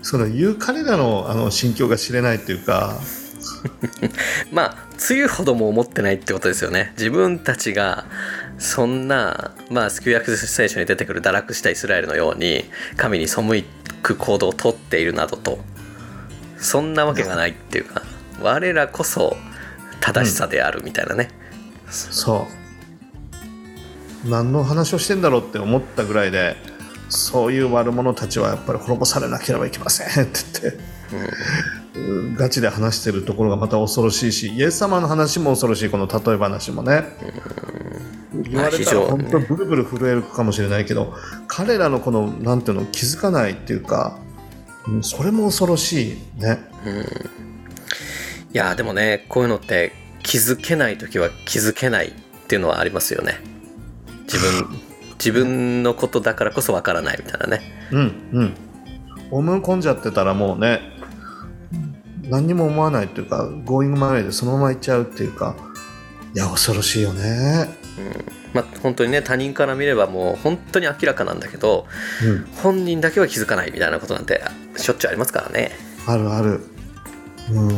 [0.01, 2.95] その言う彼らのあの心境が知れないっていうか。
[4.51, 4.77] まあ
[5.09, 6.93] 梅雨ほども思ってないってことですよね。
[6.97, 8.05] 自分たちが
[8.61, 12.63] そんなまあ救い約聖書に出てくる堕落したイスラエルのように
[12.95, 13.41] 神に背
[14.03, 15.59] く行動をとっているなどと。
[16.57, 18.03] そんなわけがないっていうか
[18.39, 19.35] 我らこそ
[19.99, 21.29] 正しさであるみたいなね、
[21.89, 22.47] そ
[24.25, 24.29] う。
[24.29, 26.55] 何の話をしてんだろうって思ったぐらいで
[27.09, 30.79] そういう悪者たちはやっぱり滅ぼされなければいけませんって言って、
[31.97, 32.35] うん。
[32.35, 37.05] ガチで話してるところがまた恐ろしいしイエス様の話も恐ろしいこの例え話もね、
[38.33, 41.13] 言われたら本当ブルブル震えるかもしれないけど
[41.47, 44.17] 彼らのこのなんていうの気づかないっていうか
[44.87, 46.59] うんそれも恐ろしいね。
[48.53, 52.11] いやでもねこういうのって気づけない時は気づけないっ
[52.47, 53.39] ていうのはありますよね。
[54.23, 54.79] 自分
[55.19, 57.61] 自分のことだからこそわからないみたいなね。
[57.91, 58.53] うんうん。
[59.29, 60.81] 思い込んじゃってたらもうね
[62.23, 65.55] 何にも思わないっていうかゴーイングマネーでそのまま行っちゃうっていうか
[66.35, 67.80] いや恐ろしいよね
[68.53, 71.85] まあ本当にね他人から見ればもう本当に明らかなんだけど
[72.23, 72.45] うん。
[72.61, 74.41] 本人だけは気づかないみたいなことなんて
[74.77, 75.71] しょっちゅうありますからね。
[76.07, 76.61] あるある。
[77.51, 77.71] う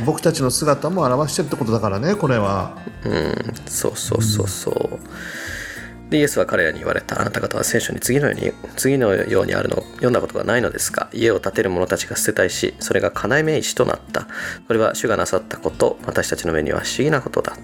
[0.00, 0.04] ん。
[0.04, 2.78] 僕たちの姿も表してるってことだからねこれは。
[3.04, 3.34] うん。
[3.66, 6.10] そうそうそうそう。
[6.10, 7.20] でイエスは彼らに言われた。
[7.20, 11.10] あなた方は聖書に次のように次のようにあるのを読んだことがないのですか？
[11.12, 14.26] 家を建てる者たちが捨てた石それが金目石となった。
[14.66, 17.56] これは主がなさったこと私たちの目には不思議なことだ。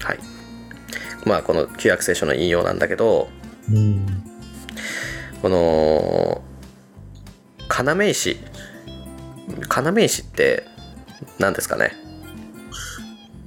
[0.00, 0.18] はい
[1.26, 3.28] まあこの旧約聖書の引用なんだけど
[3.70, 4.06] うん
[5.42, 6.42] この
[7.68, 8.38] 要石。
[9.68, 10.64] 要石って
[11.38, 11.92] 何ですかね？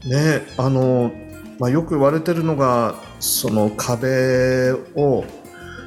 [0.05, 1.11] ねあの、
[1.57, 5.25] まあ、よく言われてるのがその壁を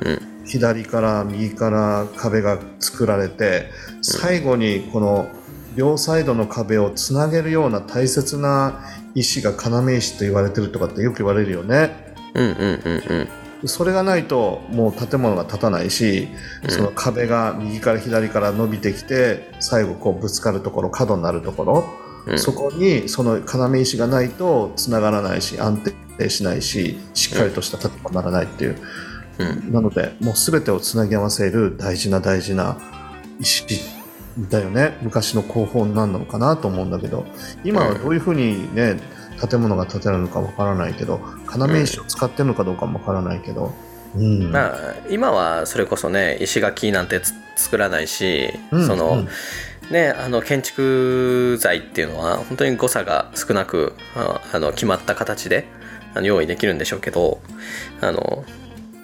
[0.05, 0.33] うん。
[0.45, 3.71] 左から右から壁が作られて
[4.03, 5.29] 最後にこの
[5.77, 8.85] 両サイドの壁をつなげるような大切な
[9.15, 12.15] 石が要石と言われてるとかってよく言われるよね。
[12.35, 13.03] うんうんうん
[13.63, 13.69] うん。
[13.69, 16.29] それがないともう建物が建たないし、
[16.65, 16.71] うん。
[16.71, 21.85] その壁が右から左から伸びてきて最後こうぶつかるところ角になるところ、
[22.27, 22.39] うん。
[22.39, 25.83] そこにその要石がないとつながらないし安
[26.19, 28.77] 定しないししっかりとした建物にならないっていう、
[29.39, 29.73] うん。
[29.73, 32.79] なのでもう全てをつなぎ合わせる大事な大事な
[33.39, 33.67] 石
[34.39, 34.97] だよね。
[35.03, 37.25] 昔の工法になのかなと思うんだけど。
[37.65, 39.01] 今はどういうふうにね
[39.49, 41.21] 建物が建てられるのかわからないけど
[41.57, 43.75] 要石を使ってるのかどうかもわからないけど、
[44.17, 47.21] うんまあ今はそれこそね石垣なんて
[47.57, 49.27] 作らないし、うんその、
[49.91, 55.67] ねあの建築材っていうのは本当に誤差が少なくあの決まった形で
[56.15, 57.41] あの用意できるんでしょうけど
[58.01, 58.45] あの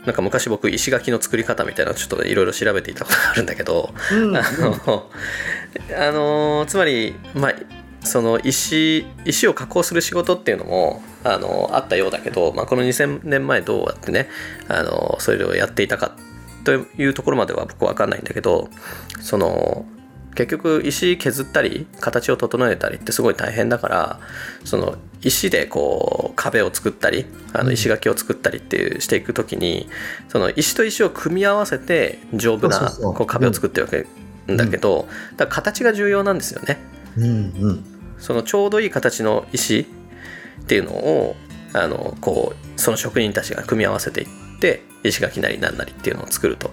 [0.08, 4.34] なんか昔僕石垣の作り方みたいなのちょっといろいろ調べていたことがあるんだけど、うん。
[4.34, 5.10] あの
[5.94, 7.54] あのつまりまあ
[8.06, 14.30] その石石を加工する仕事っていうのもあのあったようだけど、まあ、この2000年前どうやってね
[14.66, 16.16] あのそれをやっていたか
[16.64, 18.70] というところまでは僕は分かんないんだけど
[19.20, 19.84] その
[20.38, 24.20] 結局石削ったり形を整えたりってすごい大変だから
[24.64, 29.88] その石でこう壁を作ったりあの石垣を作ったりっていうしていく時に
[30.28, 34.06] その石と石を組み合わせて丈夫なこう壁を作ってるわけ
[34.54, 36.78] だけど、だから形が重要なんですよね。
[38.18, 41.36] そのちょうどいい形の石っていうのを
[41.72, 44.26] あのこうその職人たちが組み合わせていっ
[44.60, 46.70] て石垣なりなんなりっていうのを作ると。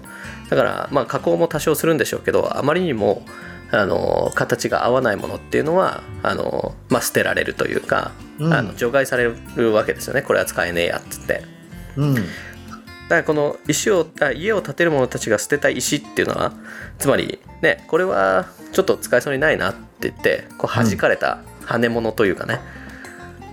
[0.50, 3.26] だからまあ加工も多少するんでしょうけどあまりにも
[3.72, 8.52] あの形が合わないものっていうのはあの、まあ、捨てられるというか、うん。
[8.52, 10.22] あの除外されるわけですよね。
[10.22, 11.42] これは使えねえやっつって。
[11.96, 12.14] うん。
[13.08, 16.52] からこの石をあ家を建てる者たちが捨てた石っていうのは
[16.98, 22.60] つまりねこれはちょっと使えそうにないなって言ってこう弾かれた跳ね物というかね、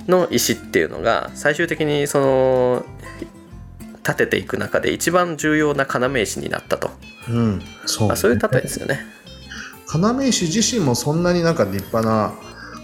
[0.08, 2.86] の石っていうのが最終的にその
[4.04, 6.92] 建てていく中で一番重要な要石になったと、
[7.30, 9.00] うん、そう、まあ、そういう例えですよね。
[10.00, 12.34] 要石自身もそんなになんか立派な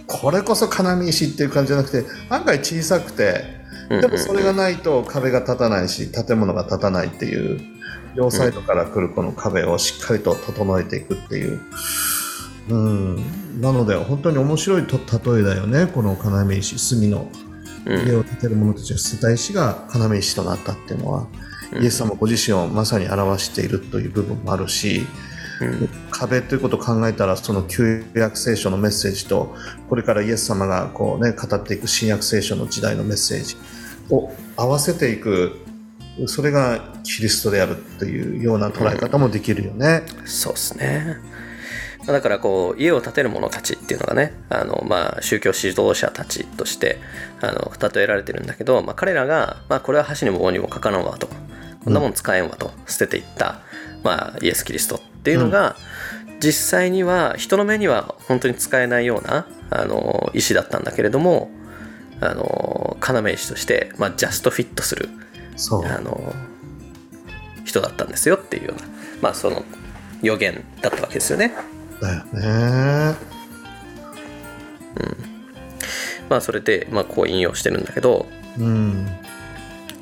[0.07, 7.59] これこそ要石っていう感じじゃなくて案外小さくてでもそれがないと壁が立たないし建物が立たないっていう
[8.15, 11.61] 両サイドから来るこの壁をしっかりと整えていくっていう、
[12.69, 17.29] うん、なので本当に面白いと例えだよねこの要石隅の
[17.85, 18.07] うん。
[18.07, 21.27] 家を建てる者たちが捨てた石が要石となったっていうのは、
[21.81, 25.28] イエス様ご自身をまさに表しているという部分もあるし、うん
[26.11, 29.55] 壁ということを考えたらその旧約聖書のメッセージと
[29.89, 33.57] これからイエス様がこう、ね、語っていく新約聖書の時代のメッセージ
[34.09, 35.59] を合わせていく
[36.27, 40.03] それがキリストであるというような捉え方もできるよね。
[40.25, 41.17] そうですね。
[42.05, 46.97] だからこう家を建てる者たちっていうのがねあの、まあ、宗教指導者たちとして
[47.39, 51.29] あの例えられてるんだけど、まあ、彼らが、まあ、これは箸にも棒にもかからんわと。
[51.83, 52.71] こんなもん使えんわと。
[52.87, 53.61] 捨てていった、
[54.03, 55.75] まあ、イエス・キリストっていうのが、
[56.39, 61.51] 実際には人の目には本当に使えないようなあの石だったんだけれども
[62.21, 65.09] あの要石として、まあ、ジャストフィットする
[65.57, 66.33] そうあの
[67.65, 68.87] 人だったんですよっていうような、
[69.21, 69.63] まあ、その
[70.21, 71.53] 予言だったわけですよね。
[72.01, 73.15] だよね。
[76.29, 79.07] まあ、それで、まあ、こう引用してるんだけど、うん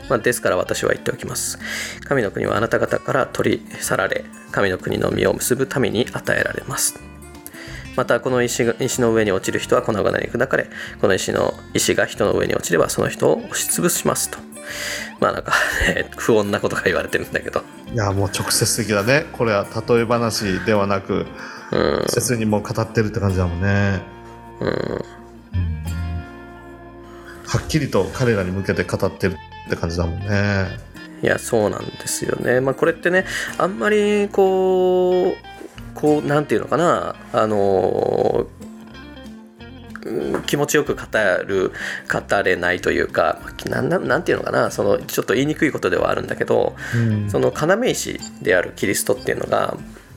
[0.10, 1.60] まあ、ですから私は言っておきます。
[2.04, 7.00] 神の国はあなた方から取り去られ、神の国の実を結ぶために与えられます。
[7.98, 10.68] またこの石が石の上に落ちる人は粉々に砕かれ
[11.02, 14.38] この石の石が人の上に落ちればその人を押しつぶしますと。
[15.20, 15.52] まあなんか、
[15.96, 17.64] ね、 不穏なことが言われてるんだけど。
[17.92, 19.26] いやもう直接的だね。
[19.34, 21.26] これは例え話ではなく
[21.72, 21.94] うん。
[22.02, 24.02] 直接にもう語ってるって感じだもんね。
[24.60, 25.06] うん。
[27.48, 29.38] はっきりと彼らに向けて語ってる
[29.68, 30.88] って感じだもんね。
[31.22, 32.62] いやそうなんですよね。
[32.62, 33.26] まあこれってね
[33.58, 38.48] あんまりこうこうなんていうのかなあの
[40.06, 41.02] うん気持ちよく語
[41.46, 41.72] る
[42.12, 49.76] 語れないというかなんなんなんていうのかなそのちょっと言いにくいことではあるんだけどうんその要石であるキリストっていうのが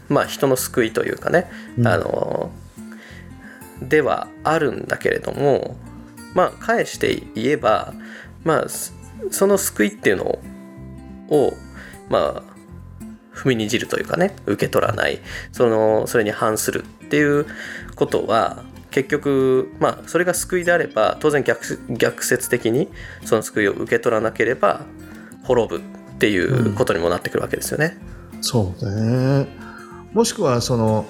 [0.08, 2.50] まあ人の救いというかね、うんあの
[3.82, 5.74] ではあるんだけれども
[6.34, 7.94] まあ返して言えば
[8.44, 8.66] まあ
[9.30, 10.38] そその救いっていうの
[11.28, 11.52] を
[12.08, 12.50] まあ
[13.34, 15.20] 踏みにじるというかね受け取らない
[15.52, 17.46] そのそれに反するっていう
[17.94, 22.88] ことは結局まあそれが救いであれば当然逆逆説的に
[23.24, 24.84] その救いを受け取らなければ
[25.44, 27.96] 滅ぶっていうことにもなってくるわけですよね。
[28.42, 29.46] そうね。
[30.12, 31.06] もしくはその、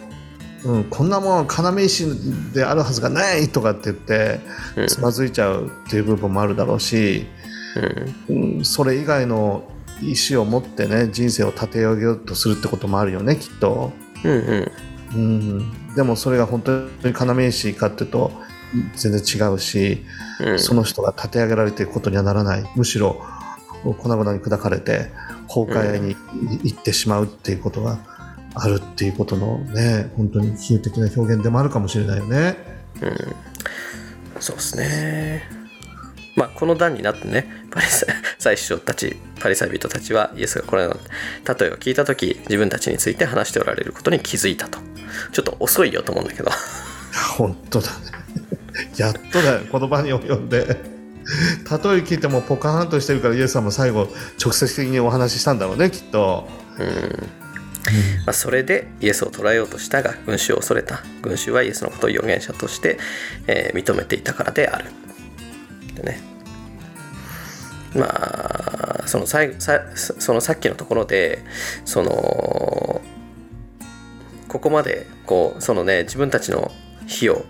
[0.64, 2.06] うん、こんなもん要石
[2.52, 4.40] であるはずがないとかって言って
[4.76, 7.39] うんつまずいちゃうっていう部分もあるだろうし、うん
[8.28, 9.64] うん、それ以外の
[10.02, 13.92] 意思を持ってね人生を立て上げようとするってこともあるよねきっと。
[14.24, 14.72] うんうん。
[15.12, 18.32] うん、でもそれが本当に要石かっていうと
[18.94, 20.04] 全然違うし、
[20.40, 20.58] うん。
[20.58, 22.64] その人が立て上げられていくことにはならない。
[22.76, 23.20] むしろ
[23.82, 25.10] 粉々に砕かれて
[25.48, 26.16] 崩壊に
[26.62, 27.98] 行ってしまうっていうことが
[28.54, 32.56] あるっていうことのね本当に比喩的な表現でもあるかもしれないよね。
[34.38, 35.59] そうですね。
[36.36, 38.06] まあこの段になってねパリサ
[38.38, 40.94] 祭司長たちパリサイ人たちはイエスがこれの。
[40.94, 44.78] 例えを聞いた時自分たちについて話しておられることに気づいたと。
[45.32, 46.50] ちょっと遅いよと思うんだけど。
[47.36, 47.94] 本当だね。
[48.96, 49.60] やっとだよ。
[49.70, 50.58] この場に及んで。
[50.66, 50.76] 例え
[52.02, 54.08] 聞いてもポカーンとしてるからイエスさんも最後
[54.42, 56.48] 直接的にお話ししたんだろうねきっと。
[58.26, 61.02] まあ、それでイエスを捕らえようとしたが群衆を恐れた。
[61.22, 62.98] 群衆はイエスのことを預言者として、
[63.46, 64.86] えー認めていたからである
[66.00, 66.20] でね。
[67.94, 69.40] まあそのさ
[69.94, 71.42] そのさっきのところで
[71.84, 73.00] その
[74.48, 76.70] ここまでこうそのね自分たちの
[77.06, 77.44] 火を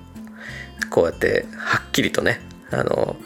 [0.91, 2.41] こうやってはっきりとね
[2.71, 3.17] あの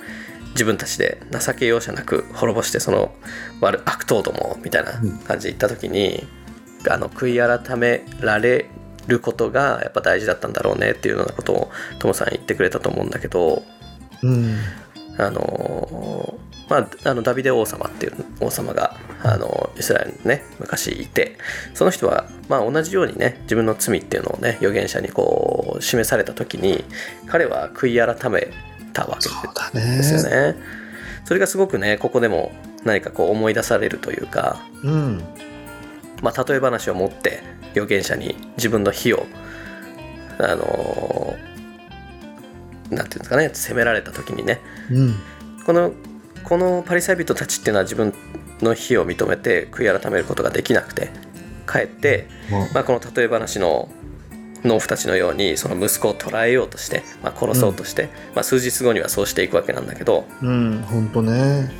[0.51, 3.13] 自分たちで情け容赦なく滅ぼしてその
[3.61, 4.93] 悪悪党どもみたいな
[5.27, 6.25] 感じで言った時に、
[6.89, 8.71] あの悔い改められ
[9.09, 13.65] ることがやっぱ大事だったんだろうねっていうようなことをトモさん言ってくれたと思うんだけど
[14.23, 14.57] うん
[15.19, 16.39] あの
[16.69, 21.37] まあ、あのダビデ王様っていう王様があのイスラエルにね昔いて
[21.75, 26.85] その人は、まあ、同じようにね自分の罪っていうのをね預言者にこう示された時に
[27.27, 28.49] 彼は悔い改め
[28.93, 30.53] たわけですよね。
[30.53, 30.57] ね。
[31.25, 32.53] それがすごくねここでも
[32.85, 35.23] 何かこう思い出されるというか、うん
[36.23, 37.43] まあ、例え話を持って
[37.73, 39.27] 預言者に自分の非を
[40.39, 41.34] あの
[42.95, 44.61] なんていうんですかね責められた時にね。
[44.91, 45.15] うん。
[45.65, 45.93] この
[46.45, 48.13] このパリサイ人たちっていうのは自分
[48.61, 51.11] の非を認めて悔い改めることができなくて
[51.67, 53.89] かえって、もうまあ、この例え話の
[54.65, 61.71] 農夫たちのようにその息子を捕らえようとして、まあ、殺そうとして、まあ、数日後にはそうしていくわけなんだけど、うん本当ね。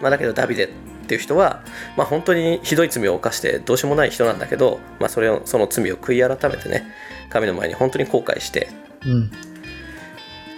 [0.00, 0.68] まあ、だけどダビデっ
[1.08, 1.62] ていう人は、
[1.96, 6.84] まあ、本当にひどい罪を犯してどうしようもない人なんだけど、まあ、それをその罪を悔い改めてね
[7.30, 8.68] 神の前に本当に後悔して
[9.04, 9.30] うん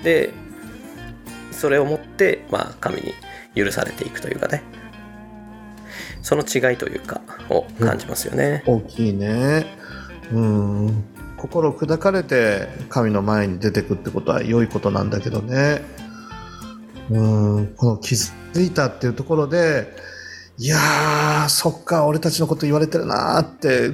[0.03, 0.33] で
[1.51, 3.15] それをもって、まあ、神に
[3.55, 4.63] 許されていくというかね。
[6.23, 8.63] その違いというかを感じますよね。
[8.67, 9.67] 大きいね。
[10.33, 11.05] うん。
[11.37, 15.83] 心砕かれて神の前に出てくってことは良いことなんだけどね。
[17.11, 17.67] うん。
[17.77, 19.95] この気づいたっていうところで
[20.61, 23.93] いやーそっか俺たちのこと言われてるなーって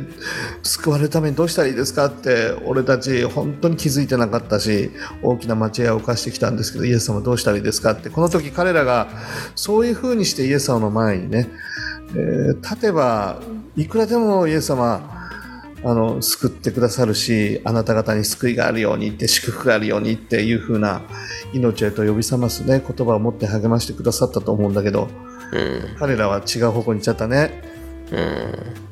[0.62, 4.91] 救われるためにどうしたらいいですかって俺たち本当に気づいてなかったし
[5.23, 9.09] 大きな間違いを犯してきたんですけどイエス様どうしたらいいですかってこの時彼らが
[9.55, 11.51] そういうふうにしてイエス様の前にね
[12.12, 13.43] えー立てば
[13.77, 15.11] いくらでもイエス様
[15.85, 21.03] あの救ってくださるしあなた方に救いがあるようにって祝福があるようにっていう風な
[21.53, 25.11] 命へと呼び覚ますね言葉を持って励ましてくださったと思うんだけど
[25.55, 25.97] うん。
[25.98, 27.62] 彼らは違う方向に行っちゃったね。
[28.10, 28.85] うん。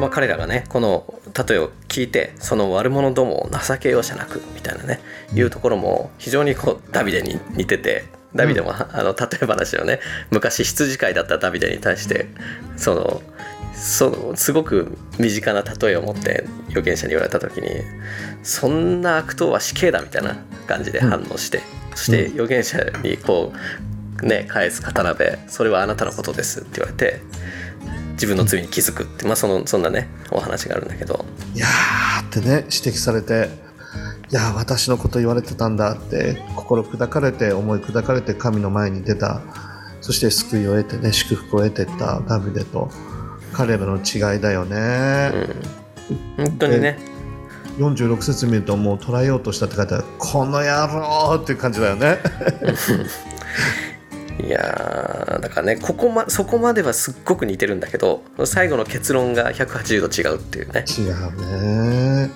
[0.00, 1.12] まあ、彼らがねこの
[1.48, 5.00] 例えを聞いてその悪者どもを情け容赦なくみたいなね
[5.34, 8.04] いうところも非常にこうダビデに似てて
[8.34, 12.26] ダビデも、あの例え話をね昔羊飼いだったダビデに対して
[12.76, 13.22] その
[13.78, 17.68] そのすごく身近な例えを持って預言者に言われた時に
[18.42, 20.36] そんな悪党は死刑だみたいな
[20.66, 21.62] 感じで反応して、
[21.94, 23.52] そして預言者にこ
[24.22, 27.20] うね返す刀でそれはあなたのことですって言われて
[28.12, 31.24] 自分の罪に気づくって、まあ、そのそんなねお話があるんだけど。
[31.54, 33.48] いやーってね指摘されて
[34.30, 39.40] いやー私のこと言われてたんだって心砕かれて思い砕かれて神の前に出た
[40.00, 42.90] そして救いを得てね祝福を得てったダビデと
[43.52, 45.32] 彼らの違いだよね、
[46.36, 46.98] 本当にね。
[47.78, 52.18] 46節見るともう捉えようとしたって書いてあるこの野郎っていう感じだよね。
[54.44, 60.84] いやーだからねここ、ま、そこまではすっごく似てるんだけど最後の結論が180度違うっていうね。
[60.86, 62.30] 違うね。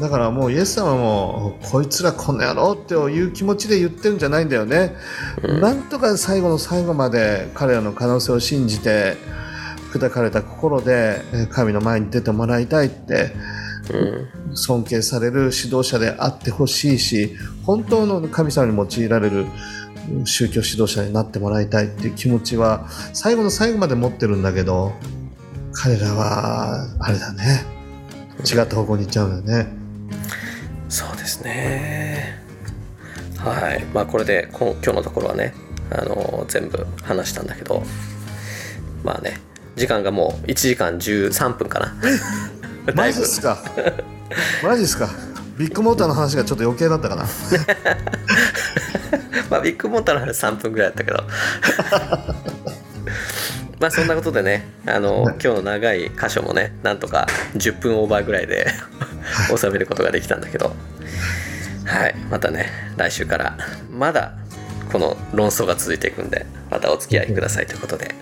[0.00, 4.94] だからもうイエス様もこいつらこの野郎っていう気持ちで言ってるんじゃないんだよね、
[5.42, 9.16] なんとか最後の最後まで彼らの可能性を信じて
[9.98, 13.32] 砕かれた心でえー神の前に出てもらいたいって
[13.92, 14.56] うん。
[14.56, 19.46] 尊敬される指導者であってほしいし本当の神様に用いられる
[20.10, 24.92] うん宗教指導者になってもらいたいっていう気持ちは最後の最後まで持ってるんだけど
[25.72, 27.64] 彼らはあれだね。
[28.40, 29.70] 違った方向に行っちゃうんだよね。
[30.88, 32.38] そうですね。
[33.36, 33.84] はい。
[33.92, 35.52] まあこれでこ今日のところはね
[35.90, 37.82] あの全部話したんだけど
[39.04, 39.38] まあね
[39.76, 41.94] 時間がもう1時間13分かな。
[42.86, 43.58] だ マジっすか？
[44.62, 45.08] マジっすか？
[45.58, 47.24] ビッグモーターの話がちょっと余計だったかな？
[49.50, 51.22] まあビッグモーターの話3分ぐらいだったけど。
[53.78, 57.26] まあそんなことでねあの今日の長い箇所もねなんとか
[57.56, 58.66] 10分オーバーぐらいで
[59.54, 60.74] 収めることができたんだけど。
[61.84, 62.14] はい。
[62.30, 63.56] またね来週から
[63.92, 64.32] まだ
[64.90, 68.14] この論争が続いていくんでまたお付き合いくださいということで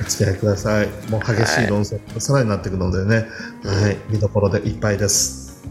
[0.00, 0.88] お付き合いください。
[1.10, 3.26] もう激しい論争がさらになっていくのでね、
[3.64, 5.62] はい、見どころでいっぱいです。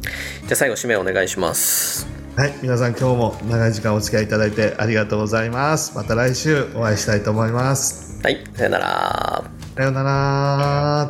[0.41, 2.07] じゃあ最後締めお願いします。
[2.35, 2.53] はい。
[2.61, 5.95] 皆さん今日も長い時間お付き合いいただいてありがとうございます。
[5.95, 8.19] また来週お会いしたいと思います。
[8.23, 8.43] はい。
[8.53, 9.43] さよなら。
[9.75, 11.09] さようなら